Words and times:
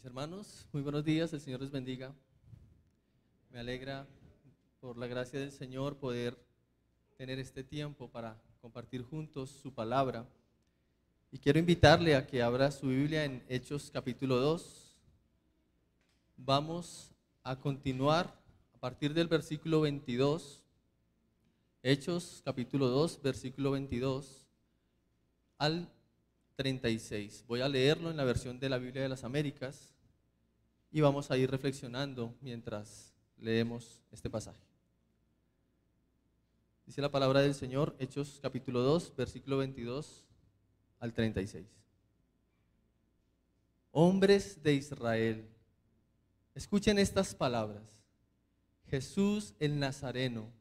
Mis 0.00 0.06
hermanos, 0.06 0.66
muy 0.72 0.80
buenos 0.80 1.04
días, 1.04 1.30
el 1.34 1.42
Señor 1.42 1.60
les 1.60 1.70
bendiga. 1.70 2.14
Me 3.50 3.58
alegra 3.58 4.06
por 4.80 4.96
la 4.96 5.06
gracia 5.06 5.38
del 5.38 5.52
Señor 5.52 5.98
poder 5.98 6.42
tener 7.18 7.38
este 7.38 7.62
tiempo 7.62 8.08
para 8.08 8.40
compartir 8.62 9.02
juntos 9.02 9.50
su 9.50 9.74
palabra. 9.74 10.26
Y 11.30 11.38
quiero 11.38 11.58
invitarle 11.58 12.16
a 12.16 12.26
que 12.26 12.42
abra 12.42 12.70
su 12.70 12.88
Biblia 12.88 13.26
en 13.26 13.44
Hechos 13.46 13.90
capítulo 13.92 14.36
2. 14.36 14.96
Vamos 16.38 17.10
a 17.42 17.60
continuar 17.60 18.34
a 18.72 18.78
partir 18.78 19.12
del 19.12 19.28
versículo 19.28 19.82
22. 19.82 20.64
Hechos 21.82 22.40
capítulo 22.42 22.88
2, 22.88 23.20
versículo 23.20 23.72
22 23.72 24.46
al 25.58 25.92
36. 26.60 27.46
Voy 27.48 27.62
a 27.62 27.68
leerlo 27.70 28.10
en 28.10 28.18
la 28.18 28.24
versión 28.24 28.60
de 28.60 28.68
la 28.68 28.76
Biblia 28.76 29.00
de 29.00 29.08
las 29.08 29.24
Américas 29.24 29.94
y 30.90 31.00
vamos 31.00 31.30
a 31.30 31.38
ir 31.38 31.50
reflexionando 31.50 32.34
mientras 32.42 33.14
leemos 33.38 34.02
este 34.12 34.28
pasaje. 34.28 34.60
Dice 36.84 37.00
la 37.00 37.10
palabra 37.10 37.40
del 37.40 37.54
Señor, 37.54 37.96
Hechos 37.98 38.40
capítulo 38.42 38.82
2, 38.82 39.16
versículo 39.16 39.56
22 39.56 40.26
al 40.98 41.14
36. 41.14 41.66
Hombres 43.90 44.62
de 44.62 44.74
Israel, 44.74 45.48
escuchen 46.54 46.98
estas 46.98 47.34
palabras. 47.34 48.04
Jesús 48.90 49.54
el 49.60 49.78
Nazareno, 49.78 50.52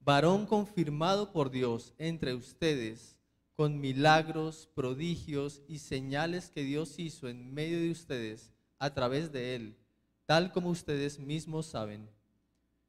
varón 0.00 0.46
confirmado 0.46 1.32
por 1.32 1.50
Dios 1.50 1.92
entre 1.98 2.32
ustedes, 2.32 3.18
con 3.56 3.80
milagros, 3.80 4.68
prodigios 4.74 5.62
y 5.68 5.78
señales 5.78 6.50
que 6.50 6.64
Dios 6.64 6.98
hizo 6.98 7.28
en 7.28 7.54
medio 7.54 7.78
de 7.78 7.90
ustedes 7.90 8.52
a 8.78 8.92
través 8.92 9.30
de 9.32 9.54
él, 9.54 9.76
tal 10.26 10.52
como 10.52 10.70
ustedes 10.70 11.18
mismos 11.20 11.66
saben. 11.66 12.08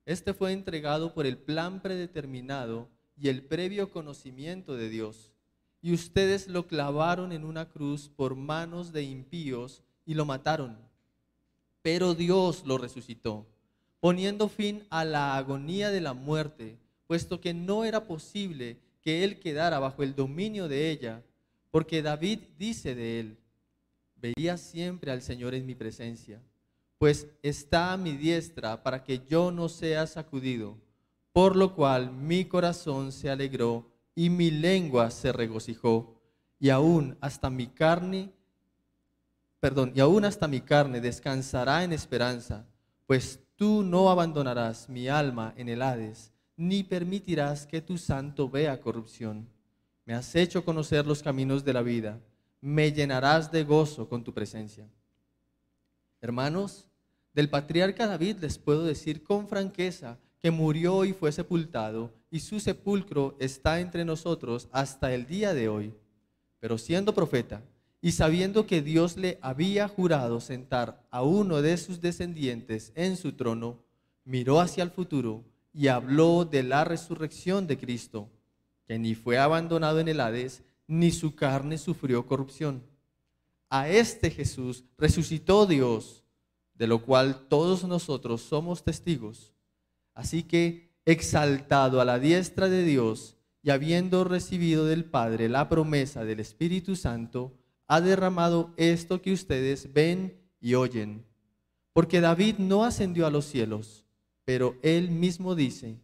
Este 0.06 0.34
fue 0.34 0.54
entregado 0.54 1.14
por 1.14 1.26
el 1.26 1.38
plan 1.38 1.82
predeterminado 1.82 2.90
y 3.18 3.30
el 3.30 3.44
previo 3.44 3.92
conocimiento 3.92 4.76
de 4.76 4.90
Dios, 4.90 5.32
y 5.82 5.94
ustedes 5.94 6.48
lo 6.48 6.66
clavaron 6.66 7.32
en 7.32 7.44
una 7.44 7.70
cruz 7.70 8.10
por 8.10 8.36
manos 8.36 8.92
de 8.92 9.04
impíos 9.04 9.84
y 10.06 10.16
lo 10.16 10.26
mataron. 10.26 10.78
Pero 11.84 12.16
Dios 12.16 12.64
lo 12.66 12.80
resucitó, 12.80 13.46
poniendo 14.00 14.50
fin 14.50 14.86
a 14.90 15.06
la 15.06 15.38
agonía 15.38 15.92
de 15.92 16.02
la 16.02 16.14
muerte, 16.14 16.80
puesto 17.06 17.40
que 17.40 17.54
no 17.54 17.86
era 17.86 18.06
posible 18.06 18.80
que 19.06 19.24
él 19.24 19.40
quedara 19.40 19.78
bajo 19.78 20.02
el 20.02 20.16
dominio 20.16 20.68
de 20.68 20.90
ella, 20.90 21.22
porque 21.70 22.02
David 22.02 22.40
dice 22.58 22.96
de 22.96 23.20
él, 23.20 23.38
veía 24.16 24.58
siempre 24.58 25.12
al 25.12 25.22
Señor 25.22 25.54
en 25.54 25.68
mi 25.68 25.76
presencia, 25.76 26.42
pues 26.98 27.28
está 27.44 27.94
a 27.94 27.98
mi 27.98 28.14
diestra 28.18 28.82
para 28.82 29.04
que 29.04 29.20
yo 29.30 29.52
no 29.52 29.70
sea 29.70 30.08
sacudido, 30.08 30.76
por 31.34 31.56
lo 31.56 31.76
cual 31.76 32.12
mi 32.12 32.46
corazón 32.46 33.12
se 33.12 33.30
alegró 33.30 33.92
y 34.16 34.32
mi 34.32 34.50
lengua 34.50 35.12
se 35.12 35.32
regocijó, 35.32 36.20
y 36.60 36.72
aún 36.72 37.16
hasta 37.22 37.52
mi 37.52 37.68
carne, 37.68 38.32
perdón, 39.60 39.92
y 39.94 40.00
aún 40.00 40.26
hasta 40.26 40.48
mi 40.48 40.62
carne 40.62 41.00
descansará 41.00 41.84
en 41.84 41.94
esperanza, 41.94 42.66
pues 43.06 43.40
tú 43.56 43.84
no 43.84 44.10
abandonarás 44.10 44.90
mi 44.90 45.08
alma 45.10 45.54
en 45.58 45.70
el 45.70 45.84
Hades 45.84 46.32
ni 46.58 46.84
permitirás 46.84 47.66
que 47.66 47.82
tu 47.82 47.98
santo 47.98 48.50
vea 48.50 48.80
corrupción. 48.80 49.48
Me 50.06 50.14
has 50.14 50.36
hecho 50.36 50.64
conocer 50.64 51.06
los 51.06 51.22
caminos 51.24 51.66
de 51.66 51.74
la 51.74 51.82
vida, 51.82 52.20
me 52.62 52.92
llenarás 52.92 53.52
de 53.52 53.64
gozo 53.64 54.08
con 54.08 54.24
tu 54.24 54.34
presencia. 54.34 54.88
Hermanos, 56.22 56.88
del 57.34 57.50
patriarca 57.50 58.08
David 58.08 58.38
les 58.40 58.58
puedo 58.58 58.86
decir 58.86 59.24
con 59.24 59.48
franqueza 59.48 60.18
que 60.40 60.52
murió 60.52 61.06
y 61.06 61.14
fue 61.14 61.32
sepultado, 61.32 62.14
y 62.30 62.40
su 62.40 62.60
sepulcro 62.60 63.36
está 63.40 63.80
entre 63.80 64.06
nosotros 64.06 64.70
hasta 64.72 65.14
el 65.14 65.26
día 65.26 65.54
de 65.54 65.68
hoy. 65.68 65.94
Pero 66.60 66.78
siendo 66.78 67.14
profeta, 67.14 67.62
y 68.02 68.12
sabiendo 68.12 68.68
que 68.68 68.82
Dios 68.82 69.18
le 69.18 69.40
había 69.42 69.88
jurado 69.88 70.40
sentar 70.40 71.04
a 71.10 71.24
uno 71.24 71.62
de 71.64 71.76
sus 71.78 72.02
descendientes 72.02 72.92
en 72.96 73.18
su 73.18 73.34
trono, 73.34 73.80
miró 74.24 74.60
hacia 74.60 74.84
el 74.84 74.92
futuro 74.92 75.44
y 75.76 75.90
habló 75.90 76.46
de 76.46 76.64
la 76.64 76.86
resurrección 76.86 77.68
de 77.68 77.78
Cristo, 77.78 78.30
que 78.88 78.98
ni 78.98 79.14
fue 79.14 79.38
abandonado 79.38 80.00
en 80.00 80.08
el 80.08 80.22
Hades, 80.22 80.64
ni 80.88 81.12
su 81.12 81.36
carne 81.36 81.78
sufrió 81.78 82.26
corrupción. 82.26 82.82
A 83.70 83.90
este 83.90 84.32
Jesús 84.32 84.86
resucitó 84.98 85.66
Dios, 85.66 86.24
de 86.76 86.88
lo 86.88 87.04
cual 87.04 87.50
todos 87.50 87.84
nosotros 87.84 88.42
somos 88.42 88.86
testigos. 88.86 89.52
Así 90.14 90.44
que, 90.44 90.96
exaltado 91.04 92.00
a 92.00 92.06
la 92.06 92.20
diestra 92.20 92.70
de 92.70 92.84
Dios 92.84 93.36
y 93.62 93.72
habiendo 93.72 94.24
recibido 94.24 94.86
del 94.86 95.04
Padre 95.04 95.50
la 95.50 95.68
promesa 95.68 96.24
del 96.24 96.40
Espíritu 96.40 96.96
Santo, 96.96 97.54
ha 97.88 98.00
derramado 98.00 98.74
esto 98.78 99.22
que 99.22 99.34
ustedes 99.34 99.92
ven 99.92 100.40
y 100.62 100.76
oyen. 100.76 101.26
Porque 101.92 102.22
David 102.22 102.60
no 102.60 102.86
ascendió 102.86 103.28
a 103.28 103.30
los 103.30 103.44
cielos 103.44 104.05
pero 104.46 104.78
él 104.84 105.10
mismo 105.10 105.56
dice, 105.56 105.98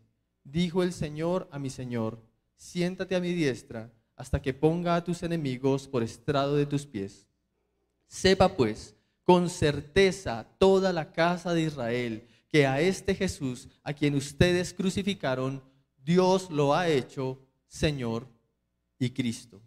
dijo 0.43 0.83
el 0.83 0.91
Señor 0.91 1.47
a 1.51 1.59
mi 1.59 1.69
Señor, 1.69 2.19
siéntate 2.55 3.15
a 3.15 3.19
mi 3.19 3.33
diestra 3.33 3.93
hasta 4.15 4.41
que 4.41 4.53
ponga 4.53 4.95
a 4.95 5.03
tus 5.03 5.23
enemigos 5.23 5.87
por 5.87 6.03
estrado 6.03 6.55
de 6.55 6.65
tus 6.65 6.85
pies. 6.85 7.27
Sepa 8.07 8.55
pues 8.55 8.95
con 9.23 9.49
certeza 9.49 10.45
toda 10.57 10.91
la 10.91 11.11
casa 11.11 11.53
de 11.53 11.61
Israel 11.61 12.27
que 12.49 12.67
a 12.67 12.81
este 12.81 13.15
Jesús, 13.15 13.69
a 13.83 13.93
quien 13.93 14.15
ustedes 14.15 14.73
crucificaron, 14.73 15.63
Dios 16.03 16.49
lo 16.49 16.73
ha 16.73 16.89
hecho 16.89 17.39
Señor 17.67 18.27
y 18.99 19.11
Cristo. 19.11 19.61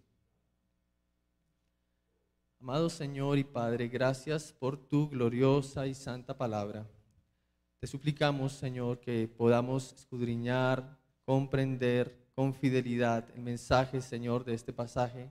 Amado 2.61 2.91
Señor 2.91 3.39
y 3.39 3.45
Padre, 3.45 3.89
gracias 3.89 4.53
por 4.53 4.77
tu 4.77 5.09
gloriosa 5.09 5.87
y 5.87 5.95
santa 5.95 6.37
palabra. 6.37 6.87
Te 7.85 7.89
suplicamos, 7.89 8.55
Señor, 8.55 8.99
que 8.99 9.29
podamos 9.29 9.93
escudriñar, 9.93 10.99
comprender 11.27 12.31
con 12.35 12.55
fidelidad 12.55 13.27
el 13.35 13.43
mensaje, 13.43 14.01
Señor, 14.01 14.47
de 14.47 14.55
este 14.55 14.73
pasaje 14.73 15.31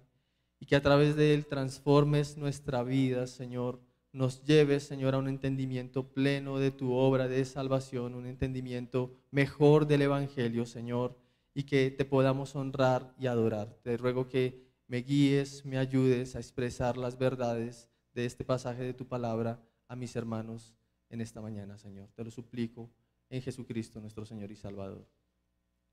y 0.60 0.68
que 0.68 0.76
a 0.76 0.82
través 0.84 1.16
de 1.16 1.34
él 1.34 1.48
transformes 1.48 2.38
nuestra 2.38 2.84
vida, 2.84 3.26
Señor. 3.26 3.80
Nos 4.12 4.44
lleves, 4.44 4.84
Señor, 4.84 5.16
a 5.16 5.18
un 5.18 5.30
entendimiento 5.30 6.14
pleno 6.14 6.60
de 6.60 6.70
tu 6.70 6.94
obra 6.94 7.28
de 7.28 7.44
salvación, 7.44 8.14
un 8.14 8.28
entendimiento 8.28 9.16
mejor 9.32 9.88
del 9.88 10.04
Evangelio, 10.04 10.68
Señor, 10.68 11.18
y 11.56 11.64
que 11.64 11.90
te 11.90 12.06
podamos 12.06 12.56
honrar 12.56 13.16
y 13.18 13.26
adorar. 13.26 13.80
Te 13.82 13.98
ruego 13.98 14.30
que 14.30 14.64
me 14.86 14.98
guíes, 14.98 15.66
me 15.66 15.80
ayudes 15.80 16.36
a 16.36 16.40
expresar 16.40 16.98
las 16.98 17.18
verdades 17.18 17.90
de 18.14 18.28
este 18.28 18.44
pasaje 18.44 18.84
de 18.84 18.94
tu 18.94 19.08
palabra 19.08 19.60
a 19.88 19.96
mis 19.96 20.16
hermanos 20.16 20.76
en 21.14 21.22
esta 21.22 21.42
mañana, 21.42 21.78
Señor. 21.78 22.10
Te 22.16 22.24
lo 22.24 22.32
suplico 22.32 22.90
en 23.30 23.42
Jesucristo, 23.42 24.02
nuestro 24.02 24.26
Señor 24.26 24.52
y 24.52 24.56
Salvador. 24.56 25.06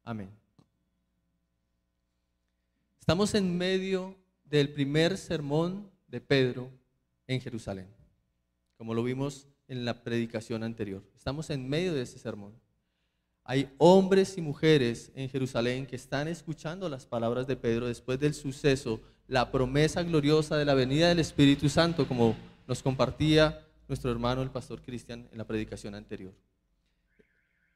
Amén. 0.03 0.31
Estamos 2.99 3.35
en 3.35 3.57
medio 3.57 4.17
del 4.45 4.73
primer 4.73 5.19
sermón 5.19 5.91
de 6.09 6.23
Pedro 6.23 6.71
en 7.27 7.39
Jerusalén, 7.39 7.87
como 8.79 8.95
lo 8.95 9.05
vimos 9.05 9.47
en 9.69 9.85
la 9.85 10.03
predicación 10.03 10.63
anterior. 10.63 11.03
Estamos 11.15 11.51
en 11.51 11.69
medio 11.69 11.93
de 11.93 12.03
ese 12.03 12.19
sermón. 12.19 12.55
Hay 13.45 13.71
hombres 13.77 14.39
y 14.39 14.41
mujeres 14.41 15.13
en 15.15 15.29
Jerusalén 15.29 15.87
que 15.87 15.97
están 15.97 16.29
escuchando 16.29 16.89
las 16.89 17.05
palabras 17.05 17.47
de 17.47 17.57
Pedro 17.57 17.89
después 17.89 18.19
del 18.19 18.33
suceso, 18.33 19.03
la 19.29 19.53
promesa 19.53 20.03
gloriosa 20.03 20.57
de 20.57 20.65
la 20.65 20.73
venida 20.73 21.09
del 21.09 21.19
Espíritu 21.19 21.69
Santo, 21.69 22.09
como 22.09 22.35
nos 22.67 22.83
compartía 22.83 23.67
nuestro 23.91 24.11
hermano 24.11 24.41
el 24.41 24.51
pastor 24.51 24.81
Cristian 24.81 25.29
en 25.33 25.37
la 25.37 25.47
predicación 25.47 25.95
anterior. 25.95 26.33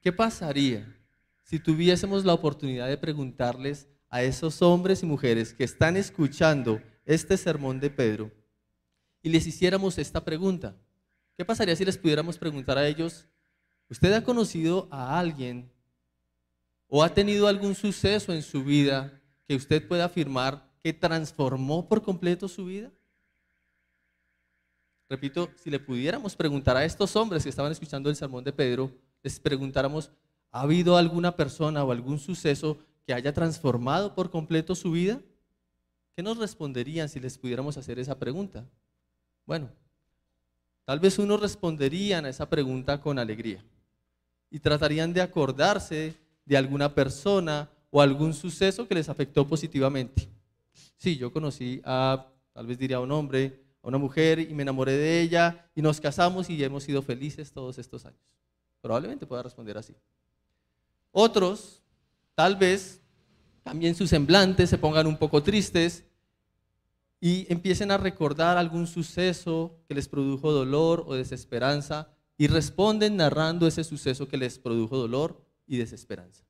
¿Qué 0.00 0.12
pasaría 0.12 0.86
si 1.42 1.58
tuviésemos 1.58 2.24
la 2.24 2.32
oportunidad 2.32 2.88
de 2.88 2.96
preguntarles 2.96 3.88
a 4.08 4.22
esos 4.22 4.62
hombres 4.62 5.02
y 5.02 5.06
mujeres 5.06 5.52
que 5.52 5.64
están 5.64 5.96
escuchando 5.96 6.80
este 7.04 7.36
sermón 7.36 7.80
de 7.80 7.90
Pedro 7.90 8.30
y 9.22 9.28
les 9.28 9.46
hiciéramos 9.46 9.98
esta 9.98 10.24
pregunta? 10.24 10.76
¿Qué 11.36 11.44
pasaría 11.44 11.74
si 11.74 11.84
les 11.84 11.98
pudiéramos 11.98 12.38
preguntar 12.38 12.78
a 12.78 12.86
ellos, 12.86 13.26
¿usted 13.90 14.12
ha 14.12 14.22
conocido 14.22 14.86
a 14.92 15.18
alguien 15.18 15.68
o 16.86 17.02
ha 17.02 17.12
tenido 17.12 17.48
algún 17.48 17.74
suceso 17.74 18.32
en 18.32 18.42
su 18.42 18.62
vida 18.62 19.20
que 19.48 19.56
usted 19.56 19.86
pueda 19.86 20.04
afirmar 20.04 20.70
que 20.80 20.92
transformó 20.92 21.88
por 21.88 22.02
completo 22.02 22.46
su 22.46 22.66
vida? 22.66 22.92
Repito, 25.14 25.48
si 25.54 25.70
le 25.70 25.78
pudiéramos 25.78 26.34
preguntar 26.34 26.76
a 26.76 26.84
estos 26.84 27.14
hombres 27.14 27.44
que 27.44 27.48
estaban 27.48 27.70
escuchando 27.70 28.10
el 28.10 28.16
sermón 28.16 28.42
de 28.42 28.52
Pedro, 28.52 28.90
les 29.22 29.38
preguntáramos, 29.38 30.10
¿ha 30.50 30.62
habido 30.62 30.96
alguna 30.96 31.36
persona 31.36 31.84
o 31.84 31.92
algún 31.92 32.18
suceso 32.18 32.76
que 33.06 33.14
haya 33.14 33.32
transformado 33.32 34.12
por 34.12 34.28
completo 34.28 34.74
su 34.74 34.90
vida? 34.90 35.20
¿Qué 36.16 36.22
nos 36.24 36.36
responderían 36.36 37.08
si 37.08 37.20
les 37.20 37.38
pudiéramos 37.38 37.76
hacer 37.76 38.00
esa 38.00 38.18
pregunta? 38.18 38.66
Bueno, 39.46 39.70
tal 40.84 40.98
vez 40.98 41.16
unos 41.20 41.40
responderían 41.40 42.24
a 42.24 42.30
esa 42.30 42.50
pregunta 42.50 43.00
con 43.00 43.20
alegría 43.20 43.64
y 44.50 44.58
tratarían 44.58 45.12
de 45.12 45.20
acordarse 45.20 46.16
de 46.44 46.56
alguna 46.56 46.92
persona 46.92 47.70
o 47.90 48.02
algún 48.02 48.34
suceso 48.34 48.88
que 48.88 48.96
les 48.96 49.08
afectó 49.08 49.46
positivamente. 49.46 50.28
Sí, 50.96 51.16
yo 51.16 51.32
conocí 51.32 51.80
a, 51.84 52.26
tal 52.52 52.66
vez 52.66 52.76
diría 52.76 52.98
un 52.98 53.12
hombre, 53.12 53.63
una 53.88 53.98
mujer 53.98 54.38
y 54.38 54.54
me 54.54 54.62
enamoré 54.62 54.92
de 54.92 55.20
ella 55.20 55.70
y 55.74 55.82
nos 55.82 56.00
casamos 56.00 56.48
y 56.50 56.62
hemos 56.62 56.84
sido 56.84 57.02
felices 57.02 57.52
todos 57.52 57.78
estos 57.78 58.04
años. 58.06 58.20
Probablemente 58.80 59.26
pueda 59.26 59.42
responder 59.42 59.78
así. 59.78 59.94
Otros, 61.12 61.82
tal 62.34 62.56
vez, 62.56 63.00
también 63.62 63.94
sus 63.94 64.10
semblantes 64.10 64.70
se 64.70 64.78
pongan 64.78 65.06
un 65.06 65.16
poco 65.16 65.42
tristes 65.42 66.04
y 67.20 67.46
empiecen 67.50 67.90
a 67.90 67.96
recordar 67.96 68.58
algún 68.58 68.86
suceso 68.86 69.78
que 69.88 69.94
les 69.94 70.08
produjo 70.08 70.52
dolor 70.52 71.04
o 71.06 71.14
desesperanza 71.14 72.08
y 72.36 72.48
responden 72.48 73.16
narrando 73.16 73.66
ese 73.66 73.84
suceso 73.84 74.28
que 74.28 74.36
les 74.36 74.58
produjo 74.58 74.98
dolor 74.98 75.42
y 75.66 75.78
desesperanza. 75.78 76.44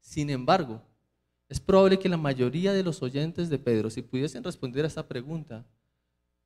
Sin 0.00 0.30
embargo, 0.30 0.82
es 1.54 1.60
probable 1.60 2.00
que 2.00 2.08
la 2.08 2.16
mayoría 2.16 2.72
de 2.72 2.82
los 2.82 3.00
oyentes 3.00 3.48
de 3.48 3.60
Pedro, 3.60 3.88
si 3.88 4.02
pudiesen 4.02 4.42
responder 4.42 4.84
a 4.84 4.88
esta 4.88 5.06
pregunta, 5.06 5.64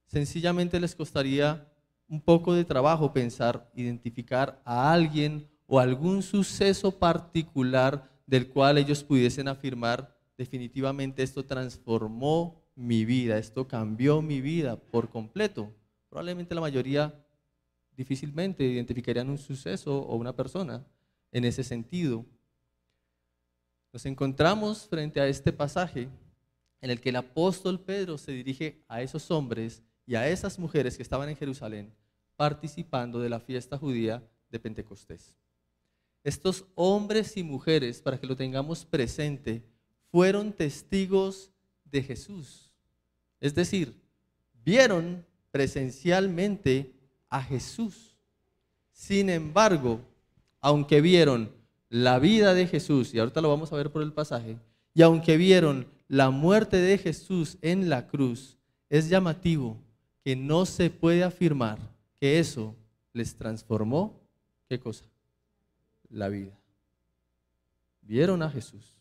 sencillamente 0.06 0.78
les 0.78 0.94
costaría 0.94 1.66
un 2.08 2.20
poco 2.20 2.52
de 2.52 2.66
trabajo 2.66 3.10
pensar, 3.10 3.70
identificar 3.75 4.60
a 4.66 4.93
alguien 4.93 5.49
o 5.66 5.81
algún 5.81 6.22
suceso 6.22 6.90
particular 6.90 8.06
del 8.26 8.50
cual 8.50 8.76
ellos 8.76 9.02
pudiesen 9.02 9.49
afirmar 9.49 10.14
definitivamente 10.37 11.22
esto 11.22 11.43
transformó 11.43 12.62
mi 12.75 13.06
vida, 13.06 13.38
esto 13.38 13.66
cambió 13.66 14.20
mi 14.20 14.43
vida 14.43 14.76
por 14.76 15.08
completo. 15.08 15.72
Probablemente 16.11 16.54
la 16.54 16.61
mayoría 16.61 17.14
difícilmente 17.96 18.62
identificarían 18.62 19.31
un 19.31 19.38
suceso 19.38 20.00
o 20.02 20.16
una 20.16 20.37
persona 20.37 20.87
en 21.32 21.46
ese 21.46 21.64
sentido. 21.64 22.26
Nos 23.93 24.05
encontramos 24.06 24.87
frente 24.87 25.20
a 25.20 25.26
este 25.26 25.52
pasaje 25.52 26.08
en 26.81 26.90
el 26.90 27.00
que 27.00 27.08
el 27.08 27.17
apóstol 27.17 27.81
Pedro 27.81 28.19
se 28.19 28.32
dirige 28.32 28.85
a 28.88 29.02
esos 29.02 29.31
hombres 29.31 29.82
y 30.06 30.14
a 30.14 30.29
esas 30.29 30.58
mujeres 30.58 30.96
que 30.96 31.02
estaban 31.02 31.29
en 31.29 31.37
Jerusalén 31.37 31.93
participando 32.37 33.19
de 33.19 33.29
la 33.29 33.40
fiesta 33.40 33.76
judía 33.76 34.23
de 34.50 34.61
Pentecostés. 34.61 35.35
Estos 36.23 36.64
hombres 36.76 37.37
y 37.37 37.43
mujeres, 37.43 38.00
para 38.00 38.19
que 38.19 38.29
lo 38.29 38.37
tengamos 38.37 38.85
presente, 38.85 39.64
fueron 40.12 40.52
testigos 40.52 41.50
de 41.85 42.02
Jesús. 42.02 42.70
Es 43.40 43.55
decir, 43.55 44.00
vieron 44.64 45.26
presencialmente 45.50 46.93
a 47.29 47.43
Jesús. 47.43 48.17
Sin 48.93 49.31
embargo, 49.31 50.00
aunque 50.61 51.00
vieron 51.00 51.52
la 51.88 52.19
vida 52.19 52.55
de 52.55 52.67
Jesús, 52.67 53.14
y 53.14 53.19
ahorita 53.19 53.40
lo 53.40 53.49
vamos 53.49 53.73
a 53.73 53.76
ver 53.76 53.90
por 53.90 54.02
el 54.02 54.12
pasaje, 54.12 54.58
y 54.94 55.02
aunque 55.02 55.37
vieron 55.37 55.87
la 56.08 56.31
muerte 56.31 56.76
de 56.76 56.99
Jesús 56.99 57.58
en 57.62 57.88
la 57.88 58.06
cruz, 58.06 58.56
es 58.88 59.08
llamativo 59.08 59.76
que 60.25 60.37
no 60.37 60.67
se 60.67 60.90
puede 60.90 61.23
afirmar 61.23 61.79
que 62.20 62.38
eso 62.38 62.75
les 63.12 63.35
transformó, 63.35 64.20
¿qué 64.69 64.79
cosa? 64.79 65.05
La 66.11 66.29
vida. 66.29 66.58
Vieron 68.02 68.43
a 68.43 68.50
Jesús, 68.50 68.96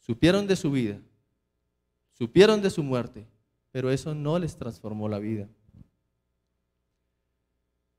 supieron 0.00 0.46
de 0.46 0.56
su 0.56 0.70
vida, 0.70 0.98
supieron 2.12 2.60
de 2.60 2.70
su 2.70 2.82
muerte, 2.82 3.26
pero 3.70 3.90
eso 3.90 4.14
no 4.14 4.38
les 4.38 4.56
transformó 4.56 5.08
la 5.08 5.18
vida. 5.18 5.48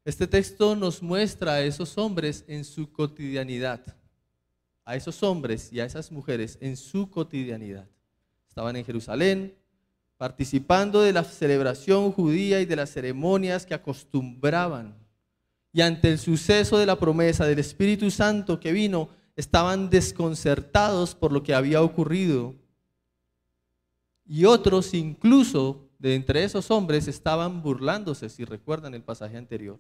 Este 0.08 0.26
texto 0.26 0.74
nos 0.74 1.04
muestra 1.04 1.56
a 1.56 1.62
esos 1.64 1.98
hombres 1.98 2.46
en 2.48 2.64
su 2.64 2.90
cotidianidad, 2.94 3.82
a 4.86 4.96
esos 4.96 5.22
hombres 5.22 5.74
y 5.74 5.82
a 5.82 5.86
esas 5.86 6.14
mujeres 6.14 6.58
en 6.62 6.78
su 6.78 7.10
cotidianidad. 7.12 7.90
Estaban 8.48 8.78
en 8.78 8.86
Jerusalén, 8.86 9.54
participando 10.16 11.02
de 11.02 11.12
la 11.12 11.26
celebración 11.26 12.14
judía 12.14 12.62
y 12.62 12.66
de 12.66 12.78
las 12.78 12.92
ceremonias 12.92 13.66
que 13.66 13.74
acostumbraban. 13.74 14.96
Y 15.74 15.82
ante 15.82 16.10
el 16.10 16.20
suceso 16.20 16.78
de 16.78 16.86
la 16.86 16.98
promesa 16.98 17.46
del 17.46 17.60
Espíritu 17.60 18.10
Santo 18.10 18.62
que 18.62 18.72
vino, 18.72 19.10
estaban 19.36 19.90
desconcertados 19.90 21.16
por 21.16 21.34
lo 21.34 21.44
que 21.44 21.54
había 21.54 21.82
ocurrido. 21.82 22.56
Y 24.26 24.46
otros, 24.46 24.94
incluso 24.94 25.90
de 26.00 26.16
entre 26.16 26.46
esos 26.46 26.72
hombres, 26.72 27.10
estaban 27.10 27.62
burlándose, 27.62 28.30
si 28.30 28.46
recuerdan 28.46 28.94
el 28.94 29.04
pasaje 29.04 29.36
anterior. 29.36 29.78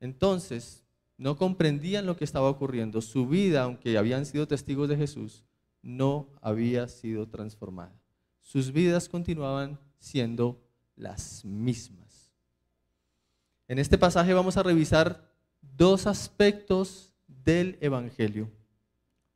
Entonces, 0.00 0.84
no 1.18 1.36
comprendían 1.36 2.06
lo 2.06 2.16
que 2.16 2.24
estaba 2.24 2.50
ocurriendo. 2.50 3.00
Su 3.00 3.26
vida, 3.26 3.62
aunque 3.62 3.96
habían 3.96 4.26
sido 4.26 4.46
testigos 4.46 4.88
de 4.88 4.96
Jesús, 4.96 5.44
no 5.82 6.28
había 6.40 6.88
sido 6.88 7.28
transformada. 7.28 7.94
Sus 8.40 8.72
vidas 8.72 9.08
continuaban 9.08 9.78
siendo 9.98 10.60
las 10.94 11.44
mismas. 11.44 12.32
En 13.68 13.78
este 13.78 13.98
pasaje 13.98 14.32
vamos 14.34 14.56
a 14.56 14.62
revisar 14.62 15.32
dos 15.60 16.06
aspectos 16.06 17.12
del 17.26 17.78
Evangelio. 17.80 18.50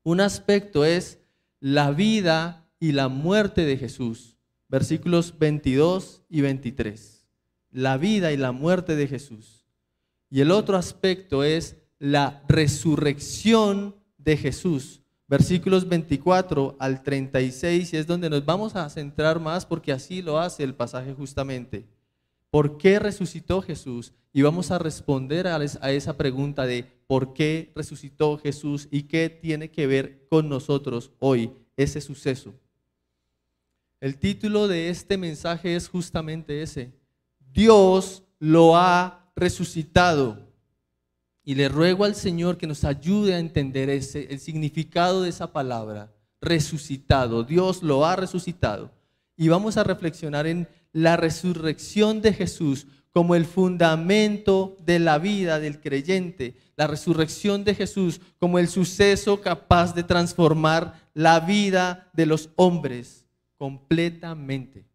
Un 0.02 0.20
aspecto 0.20 0.84
es 0.84 1.18
la 1.58 1.90
vida 1.90 2.68
y 2.78 2.92
la 2.92 3.08
muerte 3.08 3.64
de 3.64 3.76
Jesús, 3.76 4.36
versículos 4.68 5.38
22 5.38 6.22
y 6.28 6.40
23. 6.40 7.26
La 7.72 7.96
vida 7.96 8.32
y 8.32 8.36
la 8.36 8.52
muerte 8.52 8.96
de 8.96 9.06
Jesús. 9.06 9.59
Y 10.30 10.40
el 10.40 10.52
otro 10.52 10.76
aspecto 10.76 11.42
es 11.42 11.76
la 11.98 12.42
resurrección 12.48 13.96
de 14.16 14.36
Jesús. 14.36 15.02
Versículos 15.26 15.88
24 15.88 16.76
al 16.78 17.02
36 17.02 17.92
y 17.92 17.96
es 17.96 18.06
donde 18.06 18.30
nos 18.30 18.44
vamos 18.44 18.74
a 18.74 18.88
centrar 18.88 19.38
más 19.38 19.66
porque 19.66 19.92
así 19.92 20.22
lo 20.22 20.38
hace 20.38 20.64
el 20.64 20.74
pasaje 20.74 21.14
justamente. 21.14 21.86
¿Por 22.50 22.78
qué 22.78 22.98
resucitó 22.98 23.62
Jesús? 23.62 24.12
Y 24.32 24.42
vamos 24.42 24.70
a 24.70 24.78
responder 24.78 25.46
a 25.46 25.62
esa 25.92 26.16
pregunta 26.16 26.66
de 26.66 26.84
¿por 27.06 27.32
qué 27.32 27.72
resucitó 27.74 28.38
Jesús 28.38 28.88
y 28.90 29.04
qué 29.04 29.30
tiene 29.30 29.70
que 29.70 29.86
ver 29.86 30.26
con 30.28 30.48
nosotros 30.48 31.12
hoy 31.18 31.52
ese 31.76 32.00
suceso? 32.00 32.54
El 34.00 34.18
título 34.18 34.66
de 34.66 34.88
este 34.88 35.16
mensaje 35.16 35.76
es 35.76 35.88
justamente 35.88 36.62
ese. 36.62 36.92
Dios 37.52 38.24
lo 38.38 38.76
ha 38.76 39.19
resucitado. 39.40 40.48
Y 41.42 41.54
le 41.56 41.68
ruego 41.68 42.04
al 42.04 42.14
Señor 42.14 42.58
que 42.58 42.66
nos 42.66 42.84
ayude 42.84 43.34
a 43.34 43.38
entender 43.38 43.90
ese, 43.90 44.32
el 44.32 44.38
significado 44.38 45.22
de 45.22 45.30
esa 45.30 45.52
palabra, 45.52 46.12
resucitado. 46.40 47.42
Dios 47.42 47.82
lo 47.82 48.06
ha 48.06 48.14
resucitado. 48.14 48.92
Y 49.36 49.48
vamos 49.48 49.76
a 49.76 49.84
reflexionar 49.84 50.46
en 50.46 50.68
la 50.92 51.16
resurrección 51.16 52.20
de 52.20 52.32
Jesús 52.32 52.86
como 53.12 53.34
el 53.34 53.44
fundamento 53.44 54.76
de 54.84 54.98
la 54.98 55.18
vida 55.18 55.58
del 55.58 55.80
creyente, 55.80 56.56
la 56.76 56.86
resurrección 56.86 57.64
de 57.64 57.74
Jesús 57.74 58.20
como 58.38 58.58
el 58.58 58.68
suceso 58.68 59.40
capaz 59.40 59.94
de 59.94 60.04
transformar 60.04 61.10
la 61.14 61.40
vida 61.40 62.08
de 62.12 62.26
los 62.26 62.50
hombres 62.56 63.26
completamente. 63.56 64.89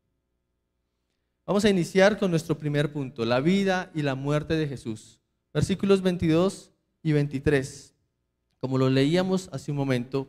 Vamos 1.45 1.63
a 1.63 1.69
iniciar 1.69 2.17
con 2.17 2.31
nuestro 2.31 2.57
primer 2.57 2.91
punto, 2.91 3.23
la 3.23 3.39
vida 3.39 3.91
y 3.93 4.01
la 4.01 4.15
muerte 4.15 4.55
de 4.55 4.67
Jesús. 4.67 5.19
Versículos 5.53 6.01
22 6.01 6.71
y 7.03 7.11
23. 7.11 7.93
Como 8.59 8.79
lo 8.79 8.89
leíamos 8.89 9.47
hace 9.51 9.69
un 9.69 9.77
momento, 9.77 10.27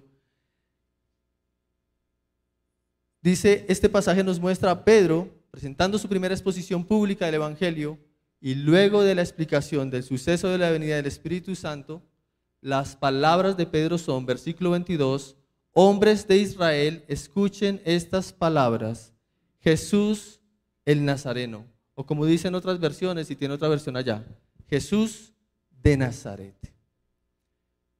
dice, 3.22 3.64
este 3.66 3.88
pasaje 3.88 4.22
nos 4.22 4.38
muestra 4.38 4.70
a 4.70 4.84
Pedro 4.84 5.30
presentando 5.50 5.96
su 5.96 6.06
primera 6.06 6.34
exposición 6.34 6.84
pública 6.84 7.24
del 7.24 7.36
Evangelio 7.36 7.98
y 8.38 8.54
luego 8.54 9.02
de 9.02 9.14
la 9.14 9.22
explicación 9.22 9.88
del 9.88 10.02
suceso 10.02 10.48
de 10.48 10.58
la 10.58 10.68
venida 10.68 10.96
del 10.96 11.06
Espíritu 11.06 11.54
Santo, 11.54 12.02
las 12.60 12.94
palabras 12.94 13.56
de 13.56 13.64
Pedro 13.64 13.96
son, 13.96 14.26
versículo 14.26 14.72
22, 14.72 15.34
hombres 15.72 16.28
de 16.28 16.36
Israel, 16.36 17.04
escuchen 17.08 17.80
estas 17.86 18.34
palabras. 18.34 19.14
Jesús 19.60 20.40
el 20.86 21.04
Nazareno. 21.04 21.66
O 21.94 22.06
como 22.06 22.24
dicen 22.24 22.54
otras 22.54 22.80
versiones, 22.80 23.30
y 23.30 23.36
tiene 23.36 23.54
otra 23.54 23.68
versión 23.68 23.96
allá, 23.96 24.24
Jesús 24.68 25.34
de 25.82 25.96
Nazaret. 25.96 26.54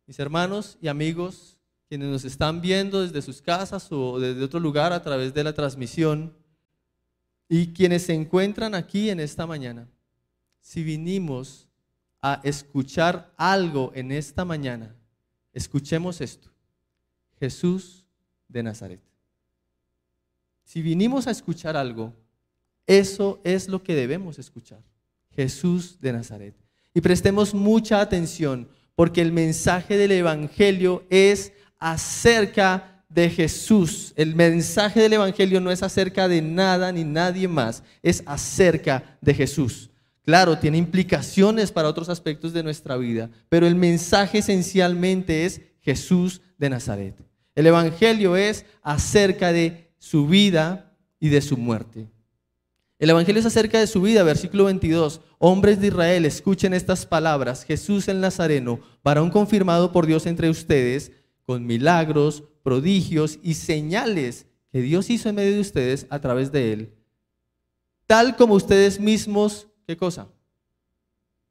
Mis 0.07 0.19
hermanos 0.19 0.79
y 0.81 0.89
amigos, 0.89 1.59
quienes 1.89 2.09
nos 2.09 2.25
están 2.25 2.61
viendo 2.61 3.03
desde 3.03 3.23
sus 3.23 3.43
casas 3.43 3.89
o 3.91 4.19
desde 4.19 4.43
otro 4.43 4.61
lugar 4.61 4.93
a 4.93 5.03
través 5.03 5.35
de 5.35 5.45
la 5.45 5.53
transmisión, 5.53 6.33
y 7.49 7.69
quienes 7.69 8.05
se 8.05 8.15
encuentran 8.15 8.75
aquí 8.75 9.11
en 9.11 9.21
esta 9.21 9.47
mañana, 9.47 9.89
si 10.61 10.83
vinimos 10.83 11.69
a 12.21 12.41
escuchar 12.43 13.33
algo 13.37 13.93
en 13.95 14.11
esta 14.11 14.45
mañana, 14.45 14.95
escuchemos 15.53 16.21
esto. 16.21 16.51
Jesús 17.39 18.05
de 18.49 18.63
Nazaret. 18.63 19.01
Si 20.65 20.83
vinimos 20.83 21.29
a 21.29 21.31
escuchar 21.31 21.77
algo, 21.77 22.13
Eso 22.87 23.41
es 23.45 23.69
lo 23.69 23.83
que 23.83 23.95
debemos 23.95 24.39
escuchar. 24.39 24.83
Jesús 25.31 26.01
de 26.01 26.13
Nazaret. 26.13 26.55
Y 26.95 27.01
prestemos 27.01 27.53
mucha 27.53 28.01
atención 28.01 28.69
porque 28.95 29.21
el 29.21 29.33
mensaje 29.33 29.99
del 29.99 30.13
Evangelio 30.13 31.05
es 31.11 31.53
acerca 31.79 33.05
de 33.09 33.29
Jesús. 33.29 34.13
El 34.17 34.35
mensaje 34.35 35.01
del 35.01 35.13
Evangelio 35.13 35.61
no 35.61 35.71
es 35.71 35.83
acerca 35.83 36.29
de 36.29 36.41
nada 36.41 36.91
ni 36.93 37.05
nadie 37.05 37.49
más, 37.49 37.83
es 38.03 38.23
acerca 38.27 39.19
de 39.21 39.35
Jesús. 39.35 39.91
Claro, 40.25 40.59
tiene 40.59 40.79
implicaciones 40.79 41.71
para 41.71 41.89
otros 41.89 42.09
aspectos 42.09 42.53
de 42.53 42.63
nuestra 42.63 42.97
vida, 42.97 43.31
pero 43.49 43.67
el 43.67 43.77
mensaje 43.77 44.39
esencialmente 44.39 45.45
es 45.45 45.61
Jesús 45.81 46.41
de 46.59 46.71
Nazaret. 46.71 47.15
El 47.55 47.67
Evangelio 47.67 48.37
es 48.37 48.65
acerca 48.83 49.53
de 49.53 49.93
su 49.99 50.27
vida 50.27 50.93
y 51.21 51.29
de 51.29 51.41
su 51.41 51.57
muerte. 51.57 52.09
El 52.99 53.11
Evangelio 53.11 53.41
es 53.41 53.47
acerca 53.47 53.79
de 53.79 53.87
su 53.87 54.01
vida, 54.01 54.23
versículo 54.23 54.65
22. 54.65 55.21
Hombres 55.39 55.81
de 55.81 55.89
Israel, 55.89 56.25
escuchen 56.25 56.73
estas 56.73 57.05
palabras. 57.07 57.65
Jesús 57.65 58.09
el 58.09 58.21
Nazareno, 58.21 58.81
varón 59.05 59.31
confirmado 59.31 59.93
por 59.93 60.07
Dios 60.07 60.27
entre 60.27 60.49
ustedes, 60.49 61.13
con 61.45 61.67
milagros, 61.67 62.43
prodigios 62.63 63.39
y 63.43 63.55
señales 63.55 64.47
que 64.73 64.81
Dios 64.81 65.11
hizo 65.11 65.29
en 65.29 65.37
medio 65.37 65.55
de 65.55 65.61
ustedes 65.61 66.07
a 66.11 66.21
través 66.21 66.51
de 66.53 66.73
él, 66.73 66.95
tal 68.07 68.37
como 68.37 68.55
ustedes 68.55 68.99
mismos 68.99 69.69
¿Qué 69.87 69.97
cosa? 69.97 70.29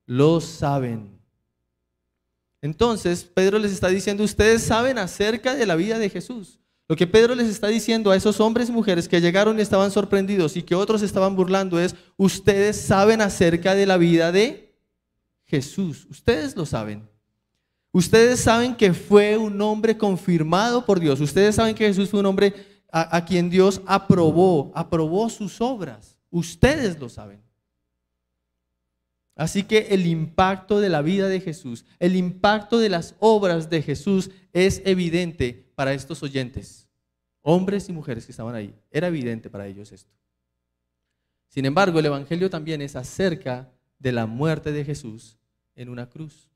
Lo 0.05 0.41
saben. 0.41 1.17
Entonces, 2.61 3.23
Pedro 3.23 3.59
les 3.59 3.71
está 3.71 3.87
diciendo, 3.87 4.23
ustedes 4.23 4.63
saben 4.63 4.97
acerca 4.97 5.55
de 5.55 5.65
la 5.65 5.75
vida 5.75 5.97
de 5.97 6.09
Jesús. 6.09 6.59
Lo 6.87 6.95
que 6.95 7.07
Pedro 7.07 7.33
les 7.33 7.47
está 7.47 7.67
diciendo 7.67 8.11
a 8.11 8.15
esos 8.15 8.39
hombres 8.39 8.69
y 8.69 8.71
mujeres 8.71 9.07
que 9.07 9.19
llegaron 9.19 9.57
y 9.57 9.61
estaban 9.61 9.89
sorprendidos 9.89 10.55
y 10.55 10.61
que 10.61 10.75
otros 10.75 11.01
estaban 11.01 11.35
burlando 11.35 11.79
es, 11.79 11.95
ustedes 12.15 12.79
saben 12.79 13.21
acerca 13.21 13.73
de 13.73 13.87
la 13.87 13.97
vida 13.97 14.31
de 14.31 14.77
Jesús. 15.45 16.05
Ustedes 16.11 16.55
lo 16.55 16.65
saben. 16.65 17.09
Ustedes 17.91 18.39
saben 18.39 18.75
que 18.75 18.93
fue 18.93 19.37
un 19.37 19.59
hombre 19.61 19.97
confirmado 19.97 20.85
por 20.85 20.99
Dios. 20.99 21.19
Ustedes 21.21 21.55
saben 21.55 21.73
que 21.73 21.87
Jesús 21.87 22.09
fue 22.09 22.19
un 22.19 22.27
hombre 22.27 22.53
a, 22.91 23.25
quien 23.25 23.49
Dios 23.49 23.81
aprobó, 23.87 24.71
aprobó 24.75 25.29
sus 25.29 25.59
obras. 25.61 26.17
Ustedes 26.29 26.99
lo 26.99 27.09
saben. 27.09 27.41
Así 29.35 29.63
que 29.63 29.87
el 29.89 30.05
impacto 30.05 30.79
de 30.79 30.89
la 30.89 31.01
vida 31.01 31.27
de 31.27 31.41
Jesús, 31.41 31.83
el 31.99 32.15
impacto 32.15 32.79
de 32.79 32.89
las 32.89 33.15
obras 33.19 33.69
de 33.69 33.81
Jesús 33.81 34.29
es 34.53 34.81
evidente 34.85 35.64
para 35.75 35.93
estos 35.93 36.23
oyentes, 36.23 36.87
hombres 37.41 37.89
y 37.89 37.93
mujeres 37.93 38.25
que 38.25 38.31
estaban 38.31 38.55
ahí. 38.55 38.73
Era 38.91 39.07
evidente 39.07 39.49
para 39.49 39.67
ellos 39.67 39.91
esto. 39.91 40.11
Sin 41.49 41.65
embargo, 41.65 41.99
el 41.99 42.07
Evangelio 42.07 42.49
también 42.49 42.81
es 42.81 42.95
acerca 42.95 43.69
de 43.99 44.11
la 44.11 44.25
muerte 44.25 44.71
de 44.71 44.83
Jesús 44.83 45.37
en 45.75 45.89
una 45.89 46.09
cruz. 46.09 46.49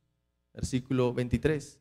Versículo 0.54 1.14
23. 1.14 1.80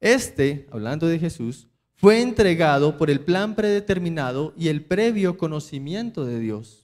Este, 0.00 0.66
hablando 0.70 1.06
de 1.06 1.18
Jesús, 1.18 1.68
fue 1.94 2.20
entregado 2.20 2.96
por 2.96 3.10
el 3.10 3.20
plan 3.20 3.54
predeterminado 3.54 4.54
y 4.56 4.68
el 4.68 4.84
previo 4.84 5.36
conocimiento 5.36 6.24
de 6.24 6.38
Dios 6.38 6.82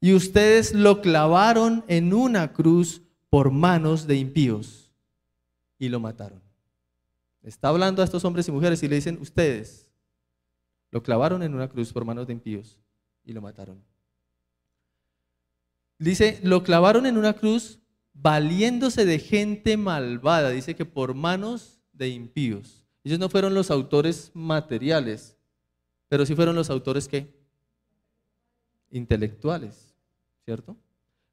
y 0.00 0.14
ustedes 0.14 0.74
lo 0.74 1.00
clavaron 1.00 1.84
en 1.88 2.12
una 2.12 2.52
cruz 2.52 3.02
por 3.28 3.50
manos 3.50 4.06
de 4.06 4.16
impíos 4.16 4.92
y 5.78 5.88
lo 5.88 6.00
mataron. 6.00 6.45
Está 7.46 7.68
hablando 7.68 8.02
a 8.02 8.04
estos 8.04 8.24
hombres 8.24 8.48
y 8.48 8.52
mujeres 8.52 8.82
y 8.82 8.88
le 8.88 8.96
dicen, 8.96 9.18
ustedes 9.20 9.88
lo 10.90 11.02
clavaron 11.02 11.44
en 11.44 11.54
una 11.54 11.68
cruz 11.68 11.92
por 11.92 12.04
manos 12.04 12.26
de 12.26 12.32
impíos 12.32 12.76
y 13.24 13.32
lo 13.32 13.40
mataron. 13.40 13.80
Dice, 15.98 16.40
lo 16.42 16.64
clavaron 16.64 17.06
en 17.06 17.16
una 17.16 17.34
cruz 17.34 17.78
valiéndose 18.12 19.04
de 19.04 19.20
gente 19.20 19.76
malvada, 19.76 20.50
dice 20.50 20.74
que 20.74 20.84
por 20.84 21.14
manos 21.14 21.78
de 21.92 22.08
impíos. 22.08 22.84
Ellos 23.04 23.20
no 23.20 23.28
fueron 23.28 23.54
los 23.54 23.70
autores 23.70 24.32
materiales, 24.34 25.36
pero 26.08 26.26
sí 26.26 26.34
fueron 26.34 26.56
los 26.56 26.68
autores 26.68 27.06
que 27.06 27.32
intelectuales, 28.90 29.94
¿cierto? 30.44 30.76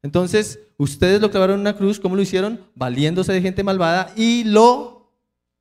Entonces, 0.00 0.60
ustedes 0.76 1.20
lo 1.20 1.30
clavaron 1.30 1.56
en 1.56 1.62
una 1.62 1.76
cruz, 1.76 1.98
¿cómo 1.98 2.14
lo 2.14 2.22
hicieron? 2.22 2.60
Valiéndose 2.76 3.32
de 3.32 3.42
gente 3.42 3.64
malvada 3.64 4.12
y 4.16 4.44
lo 4.44 4.93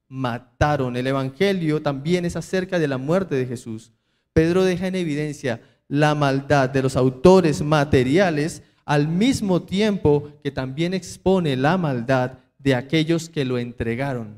mataron. 0.08 0.96
El 0.96 1.08
Evangelio 1.08 1.82
también 1.82 2.26
es 2.26 2.36
acerca 2.36 2.80
de 2.80 2.88
la 2.88 2.98
muerte 2.98 3.36
de 3.36 3.46
Jesús. 3.46 3.92
Pedro 4.34 4.64
deja 4.64 4.88
en 4.88 4.96
evidencia 4.96 5.62
la 5.88 6.16
maldad 6.16 6.70
de 6.70 6.82
los 6.82 6.96
autores 6.96 7.62
materiales 7.62 8.64
al 8.86 9.08
mismo 9.08 9.64
tiempo 9.64 10.34
que 10.44 10.52
también 10.52 10.94
expone 10.94 11.56
la 11.56 11.78
maldad 11.78 12.40
de 12.58 12.76
aquellos 12.76 13.30
que 13.30 13.46
lo 13.46 13.58
entregaron 13.58 14.36